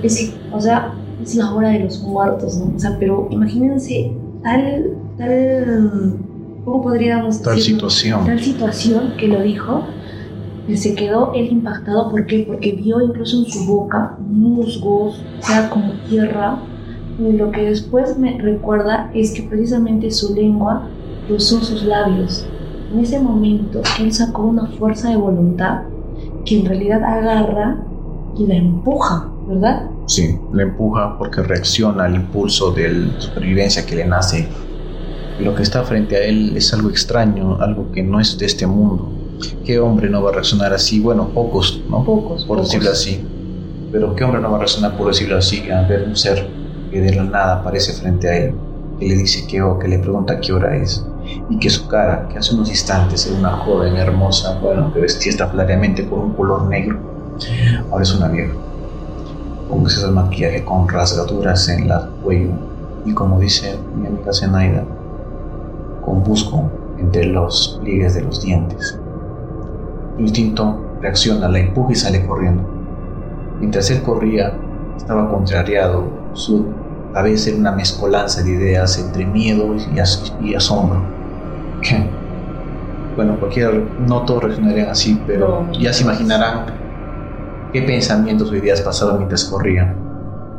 es, 0.02 0.34
o 0.52 0.60
sea, 0.60 0.94
es 1.22 1.36
la 1.36 1.54
hora 1.54 1.70
de 1.70 1.80
los 1.80 2.02
muertos, 2.02 2.56
¿no? 2.56 2.74
O 2.74 2.78
sea, 2.78 2.96
pero 2.98 3.28
imagínense 3.30 4.12
tal, 4.42 4.96
tal, 5.16 6.18
¿cómo 6.64 6.82
podríamos 6.82 7.40
Tal 7.42 7.60
situación. 7.60 8.24
Tal 8.26 8.40
situación 8.40 9.12
que 9.16 9.28
lo 9.28 9.42
dijo, 9.42 9.82
que 10.66 10.76
se 10.76 10.94
quedó 10.94 11.32
él 11.34 11.52
impactado, 11.52 12.10
¿por 12.10 12.26
qué? 12.26 12.44
Porque 12.46 12.72
vio 12.72 13.00
incluso 13.00 13.38
en 13.38 13.44
su 13.44 13.66
boca 13.66 14.16
musgos, 14.18 15.22
o 15.40 15.46
sea, 15.46 15.70
como 15.70 15.92
tierra, 16.08 16.58
lo 17.18 17.50
que 17.50 17.62
después 17.62 18.18
me 18.18 18.38
recuerda 18.38 19.10
es 19.14 19.32
que 19.32 19.42
precisamente 19.42 20.10
su 20.10 20.34
lengua 20.34 20.88
cruzó 21.26 21.60
sus 21.60 21.84
labios. 21.84 22.46
En 22.92 23.00
ese 23.00 23.20
momento 23.20 23.82
él 24.00 24.12
sacó 24.12 24.42
una 24.42 24.66
fuerza 24.66 25.10
de 25.10 25.16
voluntad 25.16 25.82
que 26.44 26.60
en 26.60 26.66
realidad 26.66 27.02
agarra 27.02 27.78
y 28.36 28.46
la 28.46 28.54
empuja, 28.54 29.30
¿verdad? 29.46 29.90
Sí, 30.06 30.38
la 30.52 30.62
empuja 30.62 31.16
porque 31.18 31.42
reacciona 31.42 32.04
al 32.04 32.14
impulso 32.14 32.72
de 32.72 32.90
la 32.90 33.20
supervivencia 33.20 33.86
que 33.86 33.96
le 33.96 34.06
nace. 34.06 34.48
Lo 35.40 35.54
que 35.54 35.62
está 35.62 35.82
frente 35.82 36.16
a 36.16 36.24
él 36.24 36.56
es 36.56 36.72
algo 36.74 36.90
extraño, 36.90 37.56
algo 37.60 37.90
que 37.92 38.02
no 38.02 38.20
es 38.20 38.38
de 38.38 38.46
este 38.46 38.66
mundo. 38.66 39.10
¿Qué 39.64 39.78
hombre 39.78 40.08
no 40.08 40.22
va 40.22 40.30
a 40.30 40.34
reaccionar 40.34 40.72
así? 40.72 41.00
Bueno, 41.00 41.28
pocos, 41.28 41.82
¿no? 41.88 42.04
Pocos. 42.04 42.44
Por 42.44 42.60
decirlo 42.60 42.90
así. 42.90 43.20
Pero 43.90 44.14
¿qué 44.14 44.24
hombre 44.24 44.40
no 44.40 44.50
va 44.50 44.56
a 44.56 44.60
reaccionar, 44.60 44.96
por 44.96 45.08
decirlo 45.08 45.36
así, 45.36 45.70
a 45.70 45.82
ver 45.82 46.04
un 46.08 46.16
ser 46.16 46.61
que 46.92 47.00
de 47.00 47.14
la 47.14 47.24
nada 47.24 47.54
aparece 47.56 47.94
frente 47.94 48.28
a 48.28 48.36
él, 48.36 48.54
que 48.98 49.06
le 49.08 49.16
dice 49.16 49.46
que, 49.46 49.62
que 49.80 49.88
le 49.88 49.98
pregunta 49.98 50.38
qué 50.40 50.52
hora 50.52 50.76
es, 50.76 51.04
y 51.48 51.58
que 51.58 51.70
su 51.70 51.88
cara, 51.88 52.28
que 52.28 52.38
hace 52.38 52.54
unos 52.54 52.68
instantes 52.68 53.26
era 53.26 53.38
una 53.38 53.52
joven 53.52 53.96
hermosa, 53.96 54.58
bueno, 54.60 54.92
que 54.92 55.00
vestía 55.00 55.30
estrafalariamente 55.30 56.06
con 56.06 56.18
un 56.20 56.32
color 56.34 56.64
negro, 56.64 56.98
ahora 57.90 58.02
es 58.02 58.14
una 58.14 58.28
vieja, 58.28 58.52
con 59.70 59.86
ese 59.86 60.06
maquillaje 60.08 60.64
con 60.64 60.86
rasgaduras 60.86 61.66
en 61.70 61.88
la 61.88 62.10
cuello, 62.22 62.50
y 63.06 63.14
como 63.14 63.40
dice 63.40 63.78
mi 63.96 64.06
amiga 64.06 64.32
Zenaida, 64.32 64.84
con 66.04 66.22
busco 66.22 66.70
entre 66.98 67.24
los 67.24 67.78
pliegues 67.80 68.14
de 68.14 68.22
los 68.22 68.42
dientes. 68.42 68.98
Su 70.16 70.22
instinto 70.22 70.78
reacciona, 71.00 71.48
la 71.48 71.58
empuja 71.58 71.92
y 71.92 71.96
sale 71.96 72.26
corriendo. 72.26 72.62
Mientras 73.58 73.90
él 73.90 74.02
corría, 74.02 74.52
estaba 74.96 75.28
contrariado, 75.30 76.04
su 76.34 76.66
cabeza 77.12 77.50
era 77.50 77.58
una 77.58 77.72
mezcolanza 77.72 78.42
de 78.42 78.50
ideas 78.50 78.98
entre 78.98 79.26
miedo 79.26 79.74
y, 80.40 80.54
asombro. 80.54 81.02
bueno, 83.16 83.38
cualquier, 83.38 83.82
no 84.06 84.22
todos 84.22 84.44
reaccionarían 84.44 84.90
así, 84.90 85.20
pero 85.26 85.70
ya 85.72 85.92
se 85.92 86.02
imaginarán 86.02 86.66
qué 87.72 87.82
pensamientos 87.82 88.50
o 88.50 88.56
ideas 88.56 88.80
pasaban 88.80 89.18
mientras 89.18 89.44
corría. 89.44 89.94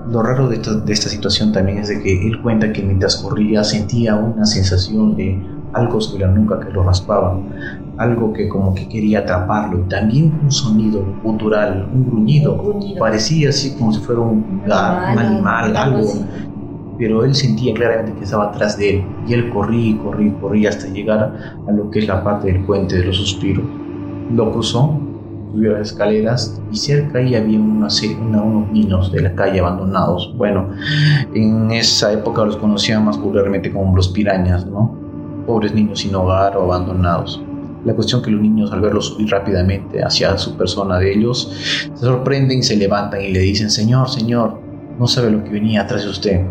Lo 0.09 0.21
raro 0.21 0.49
de 0.49 0.55
esta, 0.55 0.73
de 0.73 0.93
esta 0.93 1.09
situación 1.09 1.51
también 1.51 1.77
es 1.77 1.87
de 1.87 2.01
que 2.01 2.27
él 2.27 2.41
cuenta 2.41 2.73
que 2.73 2.83
mientras 2.83 3.15
corría 3.15 3.63
sentía 3.63 4.15
una 4.15 4.45
sensación 4.45 5.15
de 5.15 5.41
algo 5.73 5.99
sobre 6.01 6.25
la 6.25 6.31
nuca 6.31 6.59
que 6.59 6.71
lo 6.71 6.83
raspaba, 6.83 7.39
algo 7.97 8.33
que 8.33 8.47
como 8.49 8.73
que 8.73 8.87
quería 8.87 9.19
atraparlo, 9.19 9.79
y 9.79 9.89
también 9.89 10.39
un 10.43 10.51
sonido 10.51 11.05
gutural, 11.23 11.89
un 11.93 12.05
gruñido, 12.05 12.79
parecía 12.99 13.49
así 13.49 13.75
como 13.75 13.93
si 13.93 13.99
fuera 14.01 14.21
un, 14.21 14.61
animal, 14.67 15.75
algo, 15.75 16.09
pero 16.97 17.23
él 17.23 17.35
sentía 17.35 17.73
claramente 17.73 18.13
que 18.13 18.23
estaba 18.23 18.45
atrás 18.45 18.77
de 18.77 18.97
él, 18.97 19.05
y 19.27 19.33
él 19.33 19.49
corría 19.49 19.91
y 19.91 19.95
corría 19.95 20.27
y 20.27 20.31
corría 20.31 20.69
hasta 20.69 20.87
llegar 20.87 21.37
a 21.67 21.71
lo 21.71 21.89
que 21.91 21.99
es 21.99 22.07
la 22.07 22.23
parte 22.23 22.51
del 22.51 22.63
puente 22.65 22.97
de 22.97 23.05
los 23.05 23.17
suspiros. 23.17 23.65
Lo 24.31 24.51
cruzó 24.51 24.99
subió 25.53 25.73
las 25.73 25.91
escaleras 25.91 26.59
y 26.71 26.77
cerca 26.77 27.19
ahí 27.19 27.35
había 27.35 27.59
una, 27.59 27.87
unos 28.43 28.71
niños 28.71 29.11
de 29.11 29.21
la 29.21 29.35
calle 29.35 29.59
abandonados. 29.59 30.33
Bueno, 30.35 30.69
en 31.33 31.71
esa 31.71 32.11
época 32.11 32.43
los 32.43 32.57
conocían 32.57 33.05
más 33.05 33.17
popularmente 33.17 33.71
como 33.71 33.95
los 33.95 34.09
pirañas, 34.09 34.65
¿no? 34.65 34.97
Pobres 35.45 35.73
niños 35.73 35.99
sin 35.99 36.15
hogar 36.15 36.57
o 36.57 36.63
abandonados. 36.63 37.43
La 37.85 37.93
cuestión 37.93 38.21
que 38.21 38.31
los 38.31 38.41
niños 38.41 38.71
al 38.71 38.81
verlos 38.81 39.07
subir 39.07 39.29
rápidamente 39.29 40.01
hacia 40.01 40.37
su 40.37 40.55
persona 40.57 40.97
de 40.99 41.13
ellos, 41.13 41.51
se 41.93 41.99
sorprenden, 41.99 42.63
se 42.63 42.77
levantan 42.77 43.21
y 43.21 43.31
le 43.31 43.39
dicen, 43.39 43.69
Señor, 43.69 44.09
Señor, 44.09 44.59
no 44.97 45.07
sabe 45.07 45.31
lo 45.31 45.43
que 45.43 45.49
venía 45.49 45.81
atrás 45.81 46.03
de 46.03 46.09
usted. 46.09 46.41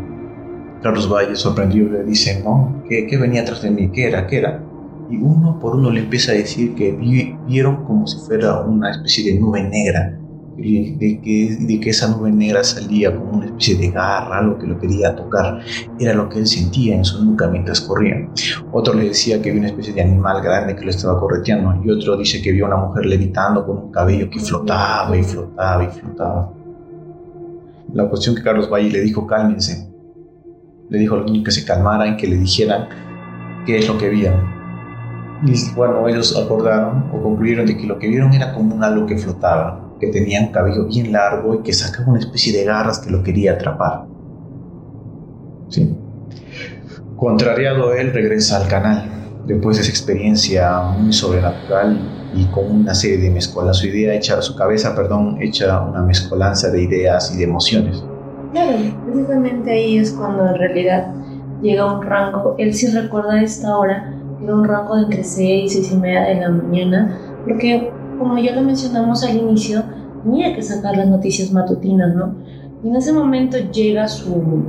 Carlos 0.83 1.11
Valle, 1.11 1.37
sorprendido, 1.37 1.89
le 1.91 2.05
dice, 2.05 2.43
¿no? 2.45 2.83
¿Qué, 2.89 3.07
¿Qué, 3.07 3.17
venía 3.17 3.43
atrás 3.43 3.63
de 3.63 3.71
mí? 3.71 3.91
¿Qué 3.93 4.09
era? 4.09 4.27
¿Qué 4.27 4.39
era? 4.39 4.63
Y 5.11 5.17
uno 5.17 5.59
por 5.61 5.77
uno 5.77 5.91
le 5.91 6.01
empieza 6.01 6.33
a 6.33 6.35
decir 6.35 6.75
que 6.75 6.93
vieron 7.47 7.85
como 7.85 8.07
si 8.07 8.19
fuera 8.19 8.61
una 8.61 8.91
especie 8.91 9.33
de 9.33 9.39
nube 9.39 9.63
negra, 9.63 10.19
de 10.57 11.21
que, 11.23 11.57
de 11.61 11.81
que 11.81 11.91
esa 11.91 12.09
nube 12.09 12.31
negra 12.31 12.63
salía 12.63 13.15
como 13.17 13.39
una 13.39 13.47
especie 13.47 13.77
de 13.77 13.91
garra, 13.91 14.39
algo 14.39 14.59
que 14.59 14.67
lo 14.67 14.79
quería 14.79 15.15
tocar. 15.17 15.61
Era 15.99 16.15
lo 16.15 16.29
que 16.29 16.39
él 16.39 16.47
sentía 16.47 16.97
en 16.97 17.05
su 17.05 17.25
nuca 17.25 17.49
mientras 17.49 17.81
corría. 17.81 18.29
Otro 18.71 18.95
le 18.95 19.09
decía 19.09 19.41
que 19.41 19.51
vio 19.51 19.61
una 19.61 19.69
especie 19.69 19.95
de 19.95 20.03
animal 20.03 20.43
grande 20.43 20.77
que 20.77 20.85
lo 20.85 20.91
estaba 20.91 21.19
correteando. 21.19 21.83
Y 21.85 21.91
otro 21.91 22.17
dice 22.17 22.43
que 22.43 22.53
vio 22.53 22.67
una 22.67 22.77
mujer 22.77 23.07
levitando 23.07 23.67
con 23.67 23.79
un 23.79 23.93
cabello 23.93 24.29
que 24.31 24.41
flotaba 24.41 25.17
y 25.17 25.23
flotaba 25.23 25.85
y 25.85 25.89
flotaba. 25.89 26.53
La 27.93 28.09
cuestión 28.09 28.35
que 28.35 28.43
Carlos 28.43 28.71
Valle 28.71 28.91
le 28.91 29.01
dijo, 29.01 29.27
cálmense, 29.27 29.91
le 30.89 30.99
dijo 30.99 31.15
a 31.15 31.19
los 31.19 31.27
niños 31.27 31.45
que 31.45 31.51
se 31.51 31.65
calmaran, 31.65 32.17
que 32.17 32.27
le 32.27 32.37
dijeran 32.37 32.89
qué 33.67 33.79
es 33.79 33.89
lo 33.89 33.99
que 33.99 34.09
vieron. 34.09 34.63
Y 35.45 35.75
bueno, 35.75 36.07
ellos 36.09 36.39
acordaron 36.39 37.11
o 37.13 37.21
concluyeron 37.21 37.67
de 37.67 37.77
que 37.77 37.87
lo 37.87 37.99
que 37.99 38.09
vieron 38.09 38.33
era 38.33 38.53
como 38.55 38.77
un 38.77 38.85
algo 38.85 39.07
que 39.07 39.19
flotaba, 39.19 39.92
que 40.03 40.09
tenía 40.09 40.41
un 40.41 40.49
cabello 40.49 40.87
bien 40.87 41.13
largo 41.13 41.55
y 41.55 41.63
que 41.63 41.73
sacaba 41.73 42.11
una 42.11 42.19
especie 42.19 42.53
de 42.53 42.65
garras 42.65 42.99
que 42.99 43.09
lo 43.09 43.23
quería 43.23 43.53
atrapar. 43.53 44.07
¿Sí? 45.69 45.97
Contrariado 47.15 47.95
él 47.95 48.13
regresa 48.13 48.57
al 48.57 48.67
canal, 48.67 49.05
después 49.47 49.77
de 49.77 49.83
esa 49.83 49.93
experiencia 49.93 50.81
muy 50.99 51.13
sobrenatural 51.13 52.01
y 52.35 52.47
con 52.47 52.69
una 52.69 52.97
serie 52.97 53.19
de 53.19 53.31
mezcolas. 53.31 53.77
Su 53.77 53.87
idea 53.87 54.13
echa, 54.13 54.43
su 54.43 54.57
cabeza, 54.57 54.97
perdón, 54.97 55.39
echa 55.41 55.81
una 55.83 56.03
mezcolanza 56.03 56.71
de 56.71 56.83
ideas 56.83 57.33
y 57.33 57.39
de 57.39 57.45
emociones. 57.45 58.05
Claro, 58.53 58.79
precisamente 59.07 59.71
ahí 59.71 59.99
es 59.99 60.11
cuando 60.11 60.49
en 60.49 60.57
realidad 60.57 61.15
llega 61.63 61.97
un 61.97 62.03
rango, 62.03 62.57
él 62.59 62.75
sí 62.75 62.89
recuerda 62.89 63.41
esta 63.41 63.79
hora, 63.79 64.13
era 64.43 64.53
un 64.53 64.65
rango 64.65 64.97
de 64.97 65.05
entre 65.05 65.23
6 65.23 65.65
y 65.65 65.69
6 65.77 65.93
y 65.93 65.97
media 65.97 66.23
de 66.23 66.35
la 66.41 66.51
mañana, 66.51 67.17
porque 67.45 67.93
como 68.19 68.39
ya 68.39 68.55
lo 68.55 68.63
mencionamos 68.63 69.23
al 69.25 69.37
inicio, 69.37 69.83
tenía 70.25 70.55
que 70.55 70.63
sacar 70.63 70.97
las 70.97 71.09
noticias 71.09 71.53
matutinas, 71.53 72.15
¿no? 72.15 72.35
Y 72.85 72.89
en 72.89 72.97
ese 72.97 73.13
momento 73.13 73.59
llega 73.73 74.09
su, 74.09 74.65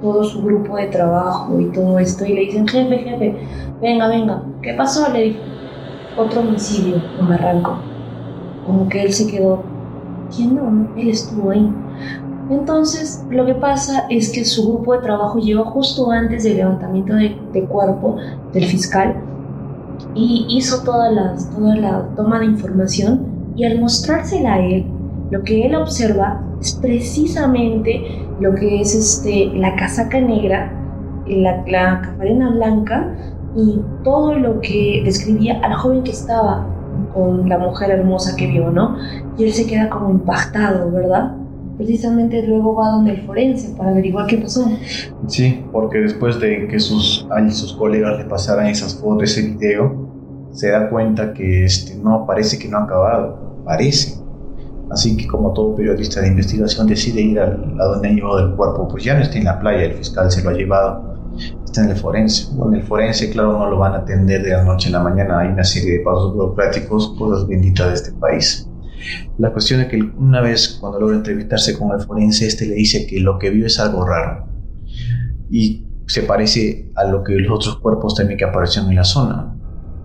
todo 0.00 0.24
su 0.24 0.42
grupo 0.42 0.76
de 0.76 0.86
trabajo 0.86 1.60
y 1.60 1.66
todo 1.66 1.98
esto 1.98 2.24
y 2.24 2.34
le 2.34 2.40
dicen, 2.42 2.66
jefe, 2.66 2.98
jefe, 2.98 3.36
venga, 3.80 4.08
venga, 4.08 4.42
¿qué 4.62 4.74
pasó? 4.74 5.10
Le 5.12 5.22
dijo, 5.22 5.40
otro 6.16 6.40
homicidio 6.40 6.96
en 7.18 7.28
Barranco. 7.28 7.76
Como 8.66 8.88
que 8.88 9.02
él 9.02 9.12
se 9.12 9.30
quedó, 9.30 9.62
¿quién 10.34 10.54
no? 10.54 10.88
Él 10.96 11.08
estuvo 11.08 11.50
ahí. 11.50 11.68
Entonces, 12.50 13.24
lo 13.30 13.46
que 13.46 13.54
pasa 13.54 14.06
es 14.10 14.30
que 14.30 14.44
su 14.44 14.68
grupo 14.68 14.94
de 14.94 15.00
trabajo 15.00 15.38
llegó 15.38 15.64
justo 15.64 16.10
antes 16.10 16.44
del 16.44 16.56
levantamiento 16.56 17.14
de, 17.14 17.64
cuerpo 17.64 18.16
del 18.52 18.64
fiscal 18.64 19.16
y 20.14 20.46
hizo 20.48 20.82
toda 20.84 21.10
la, 21.10 21.36
toda 21.54 21.76
la 21.76 22.08
toma 22.16 22.40
de 22.40 22.46
información 22.46 23.26
y 23.56 23.64
al 23.64 23.80
mostrársela 23.80 24.54
a 24.54 24.60
él, 24.60 24.86
lo 25.30 25.42
que 25.42 25.66
él 25.66 25.74
observa 25.74 26.42
es 26.60 26.74
precisamente 26.74 28.02
lo 28.40 28.54
que 28.54 28.80
es 28.80 28.94
este, 28.94 29.46
la 29.54 29.74
casaca 29.76 30.20
negra, 30.20 30.72
la, 31.26 31.64
la 31.66 32.02
cafarena 32.02 32.50
blanca 32.50 33.14
y 33.56 33.80
todo 34.04 34.34
lo 34.34 34.60
que 34.60 35.02
describía 35.04 35.60
al 35.60 35.74
joven 35.74 36.02
que 36.02 36.10
estaba 36.10 36.66
con 37.14 37.48
la 37.48 37.58
mujer 37.58 37.90
hermosa 37.90 38.36
que 38.36 38.46
vio, 38.46 38.70
¿no? 38.70 38.96
Y 39.36 39.44
él 39.44 39.52
se 39.52 39.66
queda 39.66 39.90
como 39.90 40.10
impactado, 40.10 40.90
¿verdad? 40.90 41.36
precisamente 41.76 42.42
luego 42.46 42.74
va 42.74 42.90
donde 42.90 43.12
el 43.12 43.22
forense 43.22 43.74
para 43.76 43.90
averiguar 43.90 44.26
qué 44.26 44.38
pasó. 44.38 44.70
Sí, 45.26 45.64
porque 45.72 45.98
después 45.98 46.38
de 46.40 46.68
que 46.68 46.78
sus, 46.78 47.26
sus 47.50 47.72
colegas 47.74 48.18
le 48.18 48.24
pasaran 48.24 48.66
esas 48.66 48.94
fotos, 48.94 49.24
ese 49.24 49.48
video, 49.48 50.01
se 50.52 50.70
da 50.70 50.88
cuenta 50.88 51.32
que 51.32 51.64
este, 51.64 51.96
no, 51.96 52.26
parece 52.26 52.58
que 52.58 52.68
no 52.68 52.78
ha 52.78 52.84
acabado, 52.84 53.62
parece. 53.64 54.20
Así 54.90 55.16
que 55.16 55.26
como 55.26 55.52
todo 55.52 55.74
periodista 55.74 56.20
de 56.20 56.28
investigación 56.28 56.86
decide 56.86 57.22
ir 57.22 57.40
a, 57.40 57.44
a 57.44 57.84
donde 57.86 58.08
ha 58.08 58.12
llevado 58.12 58.38
el 58.40 58.54
cuerpo, 58.54 58.88
pues 58.88 59.04
ya 59.04 59.14
no 59.14 59.22
está 59.22 59.38
en 59.38 59.44
la 59.44 59.58
playa, 59.58 59.84
el 59.84 59.94
fiscal 59.94 60.30
se 60.30 60.42
lo 60.42 60.50
ha 60.50 60.52
llevado, 60.52 61.32
está 61.64 61.84
en 61.84 61.90
el 61.90 61.96
forense. 61.96 62.54
Bueno, 62.54 62.76
el 62.76 62.82
forense, 62.82 63.30
claro, 63.30 63.58
no 63.58 63.70
lo 63.70 63.78
van 63.78 63.94
a 63.94 63.98
atender 63.98 64.42
de 64.42 64.50
la 64.50 64.64
noche 64.64 64.88
a 64.90 64.92
la 64.92 65.00
mañana, 65.00 65.40
hay 65.40 65.48
una 65.48 65.64
serie 65.64 65.98
de 65.98 66.00
pasos 66.00 66.34
burocráticos, 66.34 67.14
cosas 67.18 67.48
benditas 67.48 67.88
de 67.88 67.94
este 67.94 68.12
país. 68.12 68.68
La 69.38 69.52
cuestión 69.52 69.80
es 69.80 69.88
que 69.88 70.00
una 70.16 70.40
vez 70.40 70.78
cuando 70.80 71.00
logra 71.00 71.16
entrevistarse 71.16 71.76
con 71.78 71.90
el 71.92 72.04
forense, 72.04 72.46
este 72.46 72.66
le 72.66 72.74
dice 72.74 73.06
que 73.06 73.18
lo 73.18 73.38
que 73.38 73.50
vio 73.50 73.66
es 73.66 73.80
algo 73.80 74.06
raro 74.06 74.46
y 75.50 75.86
se 76.06 76.22
parece 76.22 76.90
a 76.96 77.04
lo 77.04 77.22
que 77.22 77.34
los 77.34 77.52
otros 77.52 77.78
cuerpos 77.78 78.14
también 78.14 78.38
que 78.38 78.44
aparecieron 78.44 78.90
en 78.90 78.96
la 78.96 79.04
zona. 79.04 79.54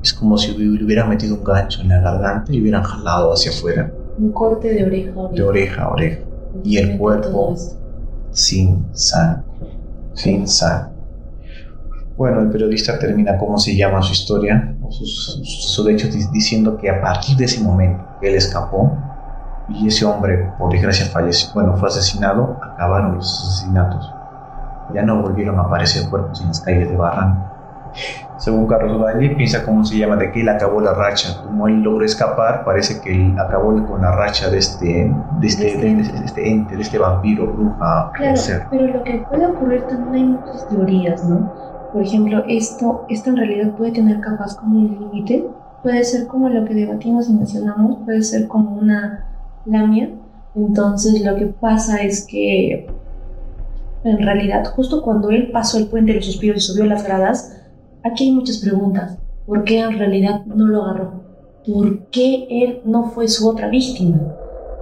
Es 0.01 0.13
como 0.13 0.37
si 0.37 0.55
le 0.55 0.83
hubieran 0.83 1.09
metido 1.09 1.35
un 1.35 1.43
gancho 1.43 1.81
en 1.81 1.89
la 1.89 1.99
garganta 1.99 2.53
y 2.53 2.61
hubieran 2.61 2.83
jalado 2.83 3.33
hacia 3.33 3.51
afuera. 3.51 3.91
Un 4.17 4.31
corte 4.31 4.73
de 4.73 4.85
oreja 4.85 5.11
a 5.11 5.19
oreja. 5.19 5.35
De 5.35 5.43
oreja 5.43 5.83
a 5.83 5.89
oreja. 5.89 6.21
Y 6.63 6.77
el 6.77 6.97
cuerpo 6.97 7.55
sin 8.31 8.85
sangre. 8.93 9.43
Sin 10.13 10.47
sangre. 10.47 10.97
Bueno, 12.17 12.41
el 12.41 12.49
periodista 12.49 12.97
termina 12.97 13.37
cómo 13.37 13.59
se 13.59 13.75
llama 13.75 14.01
su 14.01 14.11
historia, 14.11 14.75
sus, 14.89 15.39
sus, 15.43 15.87
hechos, 15.87 16.09
diciendo 16.31 16.75
que 16.75 16.89
a 16.89 16.99
partir 16.99 17.37
de 17.37 17.45
ese 17.45 17.61
momento 17.61 18.03
él 18.23 18.33
escapó 18.33 18.97
y 19.69 19.87
ese 19.87 20.03
hombre, 20.05 20.51
por 20.57 20.71
desgracia, 20.71 21.05
falleció, 21.05 21.53
bueno, 21.53 21.77
fue 21.77 21.89
asesinado, 21.89 22.57
acabaron 22.63 23.15
los 23.15 23.43
asesinatos. 23.43 24.11
Ya 24.95 25.03
no 25.03 25.21
volvieron 25.21 25.59
a 25.59 25.63
aparecer 25.63 26.09
cuerpos 26.09 26.41
en 26.41 26.47
las 26.47 26.61
calles 26.61 26.89
de 26.89 26.95
Barranco. 26.95 27.46
Según 28.37 28.67
Carlos 28.67 29.01
Valle, 29.01 29.31
piensa 29.31 29.63
cómo 29.63 29.83
se 29.83 29.97
llama, 29.97 30.15
de 30.15 30.31
que 30.31 30.41
él 30.41 30.49
acabó 30.49 30.79
la 30.79 30.93
racha. 30.93 31.41
Como 31.43 31.67
él 31.67 31.81
logró 31.81 32.05
escapar, 32.05 32.63
parece 32.63 33.01
que 33.01 33.11
él 33.11 33.35
acabó 33.39 33.85
con 33.87 34.01
la 34.01 34.11
racha 34.11 34.49
de 34.49 34.59
este, 34.59 35.11
de 35.39 35.47
este, 35.47 35.77
de 35.77 36.01
este, 36.01 36.25
este 36.25 36.49
ente, 36.49 36.75
de 36.75 36.81
este 36.81 36.97
vampiro, 36.97 37.47
bruja. 37.47 38.11
Claro, 38.13 38.39
pero 38.69 38.87
lo 38.87 39.03
que 39.03 39.25
puede 39.29 39.45
ocurrir 39.45 39.81
también 39.87 40.13
hay 40.13 40.23
muchas 40.23 40.67
teorías, 40.69 41.23
¿no? 41.27 41.51
Por 41.91 42.03
ejemplo, 42.03 42.43
esto, 42.47 43.05
esto 43.09 43.29
en 43.31 43.37
realidad 43.37 43.71
puede 43.75 43.91
tener 43.91 44.19
capaz 44.19 44.55
como 44.55 44.79
un 44.79 44.99
límite, 44.99 45.47
puede 45.81 46.03
ser 46.03 46.27
como 46.27 46.49
lo 46.49 46.65
que 46.65 46.73
debatimos 46.73 47.29
y 47.29 47.33
mencionamos, 47.33 47.99
puede 48.05 48.21
ser 48.21 48.47
como 48.47 48.77
una 48.77 49.25
lamia. 49.65 50.09
Entonces 50.55 51.21
lo 51.23 51.35
que 51.35 51.47
pasa 51.47 52.01
es 52.01 52.25
que 52.25 52.87
en 54.03 54.17
realidad 54.19 54.65
justo 54.75 55.01
cuando 55.01 55.29
él 55.29 55.51
pasó 55.51 55.77
el 55.77 55.87
puente 55.87 56.11
de 56.11 56.17
los 56.17 56.25
suspiros 56.25 56.57
y 56.57 56.61
subió 56.61 56.85
las 56.85 57.03
gradas, 57.03 57.56
aquí 58.07 58.25
hay 58.25 58.31
muchas 58.31 58.57
preguntas. 58.57 59.17
¿Por 59.45 59.63
qué 59.63 59.79
en 59.79 59.97
realidad 59.97 60.45
no 60.45 60.67
lo 60.67 60.83
agarró? 60.83 61.23
¿Por 61.65 62.07
qué 62.09 62.47
él 62.49 62.81
no 62.85 63.05
fue 63.11 63.27
su 63.27 63.47
otra 63.47 63.69
víctima? 63.69 64.19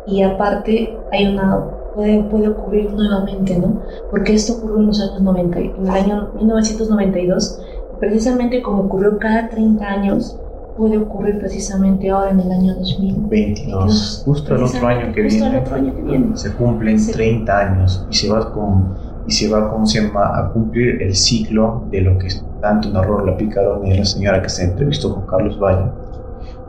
Y 0.08 0.22
aparte 0.22 0.96
hay 1.12 1.28
una 1.28 1.76
puede, 1.96 2.24
puede 2.24 2.50
ocurrir 2.50 2.92
nuevamente, 2.92 3.58
¿no? 3.58 3.82
Porque 4.12 4.34
esto 4.34 4.54
ocurrió 4.54 4.80
en 4.80 4.88
los 4.88 5.02
años 5.02 5.22
90, 5.22 5.60
en 5.60 5.74
el 5.82 5.90
año 5.90 6.30
1992, 6.36 7.62
precisamente 8.00 8.62
como 8.62 8.84
ocurrió 8.84 9.18
cada 9.18 9.50
30 9.50 9.86
años, 9.86 10.38
puede 10.78 10.98
ocurrir 10.98 11.40
precisamente 11.40 12.10
ahora 12.10 12.32
en 12.32 12.42
el 12.42 12.52
año 12.52 12.76
2022. 12.76 14.24
Justo 14.26 14.56
el 14.56 14.64
otro 14.64 14.88
año 14.88 15.14
que 15.14 15.24
justo 15.24 15.40
viene. 15.40 15.58
El 15.58 15.64
otro 15.64 15.76
año 15.76 15.96
que 15.96 16.02
viene. 16.02 16.38
Se 16.38 16.54
cumplen 16.54 17.12
30 17.12 17.60
años 17.60 18.06
y 18.12 18.16
se 18.16 18.30
va 18.30 18.52
con 18.52 18.94
y 19.28 19.32
se 19.32 19.50
va 19.50 19.70
como 19.70 19.86
se 19.86 20.00
a 20.00 20.50
cumplir 20.54 21.02
el 21.02 21.16
ciclo 21.16 21.84
de 21.90 22.02
lo 22.02 22.18
que 22.18 22.28
tanto 22.62 22.90
narró 22.90 23.26
la 23.26 23.36
picarones 23.36 23.90
de 23.90 23.98
la 23.98 24.06
señora 24.06 24.42
que 24.42 24.50
se 24.50 24.66
entrevistó 24.66 25.14
con 25.14 25.26
Carlos 25.26 25.60
Valle, 25.60 25.92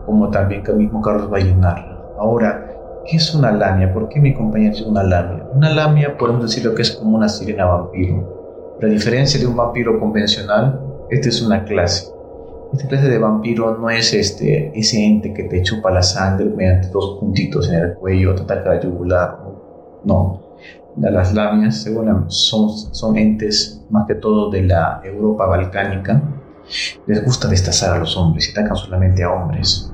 como 0.04 0.30
también 0.30 0.62
que 0.62 0.72
mismo 0.72 1.02
Carlos 1.02 1.30
Valle 1.30 1.54
narra. 1.54 1.98
Ahora, 2.18 2.66
¿Qué 3.08 3.18
es 3.18 3.34
una 3.34 3.52
lamia? 3.52 3.92
¿Por 3.92 4.08
qué 4.08 4.18
mi 4.18 4.34
compañera 4.34 4.72
es 4.72 4.82
una 4.82 5.04
lamia? 5.04 5.46
Una 5.54 5.70
lamia 5.70 6.18
podemos 6.18 6.42
decirlo 6.42 6.74
que 6.74 6.82
es 6.82 6.90
como 6.90 7.16
una 7.16 7.28
sirena 7.28 7.64
vampiro. 7.66 8.74
Pero 8.80 8.90
a 8.90 8.94
diferencia 8.94 9.38
de 9.38 9.46
un 9.46 9.54
vampiro 9.54 10.00
convencional, 10.00 10.80
esta 11.08 11.28
es 11.28 11.40
una 11.40 11.64
clase. 11.64 12.12
Esta 12.72 12.88
clase 12.88 13.08
de 13.08 13.18
vampiro 13.18 13.78
no 13.78 13.88
es 13.90 14.12
este, 14.12 14.72
ese 14.76 15.04
ente 15.04 15.32
que 15.32 15.44
te 15.44 15.62
chupa 15.62 15.92
la 15.92 16.02
sangre 16.02 16.46
mediante 16.46 16.88
dos 16.88 17.18
puntitos 17.20 17.68
en 17.70 17.76
el 17.76 17.94
cuello, 17.94 18.34
te 18.34 18.42
ataca 18.42 18.74
la 18.74 18.80
yugular. 18.80 19.38
No. 20.04 20.40
Las 20.98 21.34
lamias, 21.34 21.82
según 21.82 22.24
son, 22.28 22.70
son 22.70 23.16
entes 23.16 23.82
más 23.90 24.06
que 24.06 24.14
todo 24.14 24.50
de 24.50 24.62
la 24.62 25.00
Europa 25.04 25.46
balcánica. 25.46 26.22
Les 27.06 27.24
gusta 27.24 27.48
destazar 27.48 27.96
a 27.96 27.98
los 27.98 28.16
hombres 28.16 28.48
y 28.48 28.52
atacan 28.52 28.76
solamente 28.76 29.22
a 29.22 29.30
hombres 29.30 29.92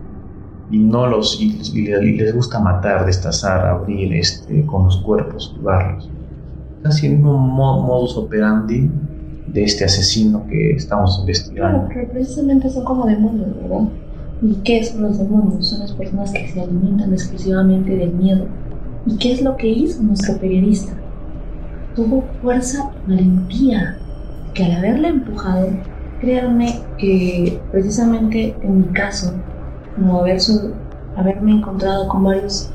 y 0.73 0.79
no 0.79 1.07
los 1.07 1.39
y, 1.41 2.17
les 2.17 2.35
gusta 2.35 2.59
matar, 2.59 3.05
destazar, 3.05 3.67
abrir 3.67 4.15
este, 4.15 4.65
con 4.65 4.87
los 4.87 4.97
cuerpos, 5.03 5.55
jugarlos. 5.57 6.11
Casi 6.83 7.07
el 7.07 7.13
mismo 7.13 7.39
modus 7.39 8.17
operandi 8.17 8.91
de 9.49 9.65
este 9.65 9.85
asesino 9.85 10.47
que 10.49 10.73
estamos 10.73 11.19
investigando. 11.21 11.89
Claro, 11.89 12.09
precisamente 12.11 12.71
son 12.71 12.85
como 12.85 13.07
demonios, 13.07 13.55
¿verdad? 13.55 13.89
¿Y 14.41 14.55
qué 14.65 14.83
son 14.83 15.03
los 15.03 15.19
demonios? 15.19 15.69
Son 15.69 15.81
las 15.81 15.93
personas 15.93 16.33
que 16.33 16.49
se 16.49 16.61
alimentan 16.61 17.13
exclusivamente 17.13 17.95
del 17.95 18.15
miedo. 18.15 18.47
¿Y 19.05 19.17
qué 19.17 19.33
es 19.33 19.43
lo 19.43 19.57
que 19.57 19.67
hizo 19.67 20.01
nuestro 20.03 20.39
periodista? 20.39 20.93
Tuvo 21.97 22.25
fuerza, 22.41 22.91
valentía, 23.07 23.99
que 24.55 24.65
al 24.65 24.77
haberla 24.77 25.09
empujado, 25.09 25.71
créanme 26.21 26.81
que 26.99 27.61
precisamente 27.73 28.55
en 28.63 28.79
mi 28.79 28.87
caso, 28.93 29.35
como 29.97 30.21
haber 30.21 30.39
haberme 31.17 31.53
encontrado 31.53 32.07
con 32.09 32.23
varios 32.23 32.71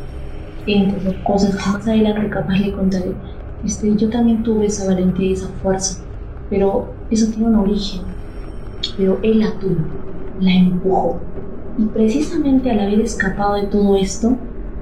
entes 0.66 1.02
o 1.08 1.24
cosas 1.24 1.56
que 1.56 1.72
más 1.72 1.88
adelante 1.88 2.30
capaz 2.30 2.56
le 2.56 2.74
contaré, 2.74 3.14
este, 3.64 3.96
yo 3.96 4.10
también 4.10 4.44
tuve 4.44 4.66
esa 4.66 4.86
valentía 4.86 5.30
y 5.30 5.34
esa 5.34 5.48
fuerza, 5.64 6.04
pero 6.50 6.94
eso 7.10 7.32
tiene 7.32 7.48
un 7.48 7.56
origen, 7.56 8.02
pero 8.98 9.18
él 9.24 9.40
la 9.40 9.58
tuvo, 9.60 9.78
la 10.42 10.52
empujó. 10.52 11.22
Y 11.78 11.86
precisamente 11.86 12.70
al 12.70 12.82
haber 12.82 13.00
escapado 13.00 13.56
de 13.56 13.68
todo 13.68 13.96
esto, 13.96 14.36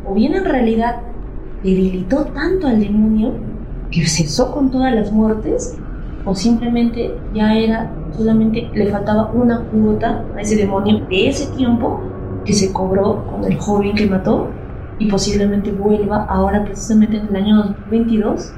o 0.08 0.16
bien 0.16 0.34
en 0.34 0.46
realidad 0.46 1.02
debilitó 1.66 2.26
tanto 2.26 2.68
al 2.68 2.80
demonio 2.80 3.34
que 3.92 4.06
cesó 4.06 4.52
con 4.52 4.70
todas 4.70 4.94
las 4.94 5.12
muertes, 5.12 5.76
o 6.24 6.36
simplemente 6.36 7.16
ya 7.34 7.56
era, 7.56 7.92
solamente 8.16 8.70
le 8.74 8.92
faltaba 8.92 9.32
una 9.32 9.62
cuota 9.62 10.24
a 10.36 10.42
ese 10.42 10.56
demonio 10.56 11.06
de 11.10 11.30
ese 11.30 11.48
tiempo 11.56 12.02
que 12.46 12.54
se 12.54 12.72
cobró 12.72 13.26
con 13.26 13.44
el 13.44 13.58
joven 13.58 13.96
que 13.96 14.08
mató 14.08 14.50
y 15.00 15.10
posiblemente 15.10 15.72
vuelva 15.72 16.26
ahora 16.26 16.64
precisamente 16.64 17.18
en 17.18 17.28
el 17.28 17.36
año 17.36 17.58
2022 17.58 18.54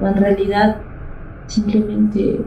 o 0.00 0.06
en 0.06 0.14
realidad 0.14 0.76
simplemente 1.46 2.44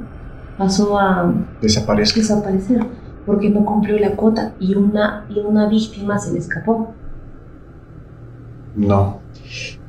pasó 0.57 0.99
a 0.99 1.33
desaparecer, 1.61 2.21
desaparecer 2.21 2.85
porque 3.25 3.49
no 3.49 3.65
cumplió 3.65 3.97
la 3.97 4.15
cuota 4.15 4.53
y 4.59 4.75
una, 4.75 5.25
y 5.29 5.39
una 5.39 5.67
víctima 5.67 6.17
se 6.17 6.33
le 6.33 6.39
escapó. 6.39 6.93
No, 8.75 9.19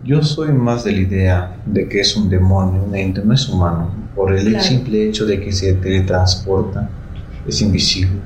yo 0.04 0.22
soy 0.22 0.52
más 0.52 0.84
de 0.84 0.92
la 0.92 0.98
idea 0.98 1.56
de 1.66 1.88
que 1.88 2.00
es 2.00 2.16
un 2.16 2.28
demonio, 2.28 2.82
un 2.82 2.94
ente, 2.94 3.22
no 3.24 3.34
es 3.34 3.48
humano, 3.48 3.90
por 4.14 4.34
el 4.34 4.60
simple 4.60 5.08
hecho 5.08 5.24
de 5.24 5.40
que 5.40 5.52
se 5.52 5.74
teletransporta, 5.74 6.88
es 7.46 7.62
invisible 7.62 8.20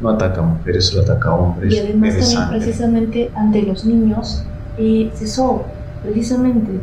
no 0.00 0.10
ataca 0.10 0.40
a 0.40 0.44
mujeres, 0.44 0.86
solo 0.86 1.02
ataca 1.02 1.30
a 1.30 1.34
hombres. 1.34 1.72
Y 1.72 1.78
además 1.78 2.18
también 2.18 2.48
precisamente 2.50 3.30
ante 3.34 3.62
los 3.62 3.84
niños 3.84 4.44
eh, 4.78 5.10
cesó, 5.14 5.64
precisamente 6.02 6.80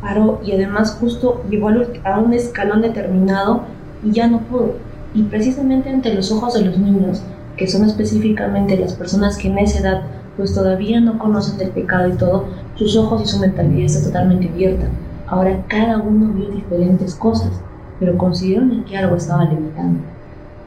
paró 0.00 0.40
y 0.44 0.52
además 0.52 0.96
justo 1.00 1.44
llegó 1.48 1.70
a 2.04 2.18
un 2.18 2.34
escalón 2.34 2.82
determinado 2.82 3.62
y 4.02 4.12
ya 4.12 4.26
no 4.26 4.40
pudo. 4.40 4.74
Y 5.14 5.22
precisamente 5.22 5.88
ante 5.88 6.12
los 6.12 6.32
ojos 6.32 6.54
de 6.54 6.64
los 6.64 6.76
niños, 6.78 7.22
que 7.56 7.68
son 7.68 7.84
específicamente 7.84 8.76
las 8.76 8.94
personas 8.94 9.38
que 9.38 9.48
en 9.48 9.58
esa 9.58 9.78
edad 9.78 10.02
pues 10.36 10.52
todavía 10.52 11.00
no 11.00 11.18
conocen 11.18 11.58
del 11.58 11.70
pecado 11.70 12.08
y 12.08 12.16
todo, 12.16 12.46
sus 12.76 12.96
ojos 12.96 13.22
y 13.22 13.26
su 13.26 13.38
mentalidad 13.38 13.86
está 13.86 14.06
totalmente 14.06 14.48
abierta. 14.48 14.86
Ahora 15.26 15.64
cada 15.68 15.98
uno 15.98 16.32
vio 16.32 16.50
diferentes 16.50 17.14
cosas, 17.14 17.50
pero 17.98 18.18
consideraron 18.18 18.84
que 18.84 18.96
algo 18.96 19.16
estaba 19.16 19.44
limitando. 19.44 20.00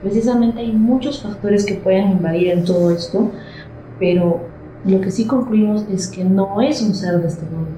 Precisamente 0.01 0.59
hay 0.59 0.71
muchos 0.71 1.21
factores 1.21 1.65
que 1.65 1.75
pueden 1.75 2.11
invadir 2.11 2.49
en 2.49 2.65
todo 2.65 2.91
esto, 2.91 3.31
pero 3.99 4.41
lo 4.85 5.01
que 5.01 5.11
sí 5.11 5.25
concluimos 5.25 5.85
es 5.91 6.07
que 6.07 6.23
no 6.23 6.61
es 6.61 6.81
un 6.81 6.93
ser 6.93 7.19
de 7.21 7.27
este 7.27 7.45
mundo. 7.45 7.71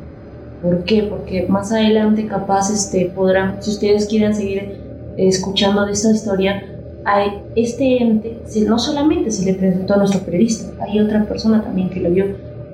¿Por 0.62 0.84
qué? 0.84 1.04
Porque 1.04 1.48
más 1.48 1.72
adelante 1.72 2.28
capaz 2.28 2.70
este, 2.70 3.12
podrán, 3.16 3.64
si 3.64 3.72
ustedes 3.72 4.08
quieren 4.08 4.36
seguir 4.36 4.78
escuchando 5.18 5.86
de 5.86 5.94
esta 5.94 6.12
historia, 6.12 6.64
hay 7.06 7.42
este 7.56 8.04
ente 8.04 8.42
no 8.68 8.78
solamente 8.78 9.32
se 9.32 9.46
le 9.46 9.54
presentó 9.54 9.94
a 9.94 9.98
nuestro 9.98 10.22
periodista, 10.22 10.72
hay 10.84 11.00
otra 11.00 11.24
persona 11.26 11.64
también 11.64 11.90
que 11.90 12.02
lo 12.02 12.10
vio 12.12 12.26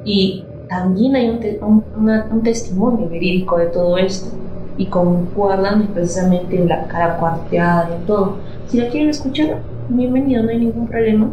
y 0.03 0.43
también 0.67 1.15
hay 1.15 1.29
un, 1.61 1.83
un 1.95 2.43
testimonio 2.43 3.09
verídico 3.09 3.57
de 3.57 3.67
todo 3.67 3.97
esto 3.97 4.35
y 4.77 4.87
concuerdan 4.87 5.87
precisamente 5.93 6.57
en 6.57 6.67
la 6.67 6.87
cara 6.87 7.17
cuarteada 7.17 7.97
y 8.01 8.05
todo. 8.05 8.37
Si 8.67 8.77
la 8.77 8.89
quieren 8.89 9.09
escuchar, 9.09 9.61
bienvenido, 9.89 10.43
no 10.43 10.49
hay 10.49 10.59
ningún 10.59 10.87
problema. 10.87 11.29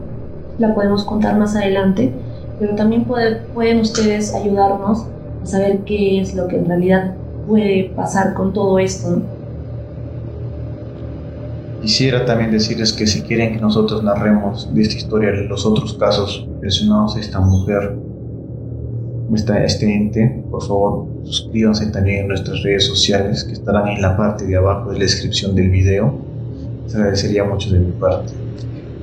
La 0.58 0.74
podemos 0.74 1.04
contar 1.04 1.38
más 1.38 1.56
adelante, 1.56 2.12
pero 2.58 2.74
también 2.74 3.04
pueden 3.04 3.80
ustedes 3.80 4.34
ayudarnos 4.34 5.06
a 5.42 5.46
saber 5.46 5.78
qué 5.80 6.20
es 6.20 6.34
lo 6.34 6.46
que 6.46 6.56
en 6.58 6.66
realidad 6.66 7.14
puede 7.48 7.90
pasar 7.96 8.34
con 8.34 8.52
todo 8.52 8.78
esto. 8.78 9.22
Quisiera 11.80 12.24
también 12.24 12.52
decirles 12.52 12.92
que 12.92 13.08
si 13.08 13.22
quieren 13.22 13.54
que 13.54 13.60
nosotros 13.60 14.04
narremos 14.04 14.72
de 14.72 14.82
esta 14.82 14.94
historia 14.94 15.32
los 15.32 15.66
otros 15.66 15.94
casos 15.94 16.46
relacionados 16.60 17.16
a 17.16 17.20
esta 17.20 17.40
mujer, 17.40 17.96
este 19.34 19.94
ente, 19.94 20.44
por 20.50 20.62
favor 20.62 21.06
suscríbanse 21.24 21.86
también 21.86 22.20
en 22.20 22.28
nuestras 22.28 22.62
redes 22.62 22.86
sociales 22.86 23.44
que 23.44 23.52
estarán 23.52 23.88
en 23.88 24.02
la 24.02 24.16
parte 24.16 24.46
de 24.46 24.56
abajo 24.56 24.90
de 24.90 24.98
la 24.98 25.04
descripción 25.04 25.54
del 25.54 25.70
video. 25.70 26.14
Les 26.84 26.94
agradecería 26.94 27.44
mucho 27.44 27.70
de 27.70 27.78
mi 27.78 27.92
parte. 27.92 28.32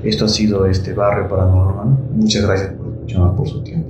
Esto 0.03 0.25
ha 0.25 0.29
sido 0.29 0.65
este 0.65 0.93
barrio 0.93 1.27
paranormal. 1.27 1.97
Muchas 2.15 2.45
gracias 2.45 2.73
por 2.73 2.93
escucharnos 2.93 3.37
por 3.37 3.47
su 3.47 3.63
tiempo. 3.63 3.89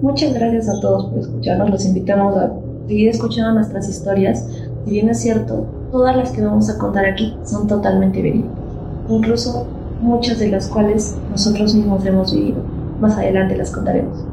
Muchas 0.00 0.34
gracias 0.34 0.68
a 0.68 0.80
todos 0.80 1.06
por 1.06 1.18
escucharnos. 1.20 1.70
Los 1.70 1.84
invitamos 1.86 2.36
a 2.36 2.52
seguir 2.86 3.08
escuchando 3.08 3.52
nuestras 3.54 3.88
historias. 3.88 4.46
Si 4.84 4.90
bien 4.90 5.08
es 5.08 5.20
cierto, 5.20 5.66
todas 5.90 6.16
las 6.16 6.32
que 6.32 6.42
vamos 6.42 6.68
a 6.70 6.78
contar 6.78 7.04
aquí 7.04 7.36
son 7.44 7.66
totalmente 7.66 8.22
verídicas. 8.22 8.52
Incluso 9.08 9.66
muchas 10.00 10.38
de 10.38 10.48
las 10.48 10.68
cuales 10.68 11.16
nosotros 11.30 11.74
mismos 11.74 12.04
hemos 12.06 12.34
vivido. 12.34 12.62
Más 13.00 13.16
adelante 13.16 13.56
las 13.56 13.70
contaremos. 13.70 14.29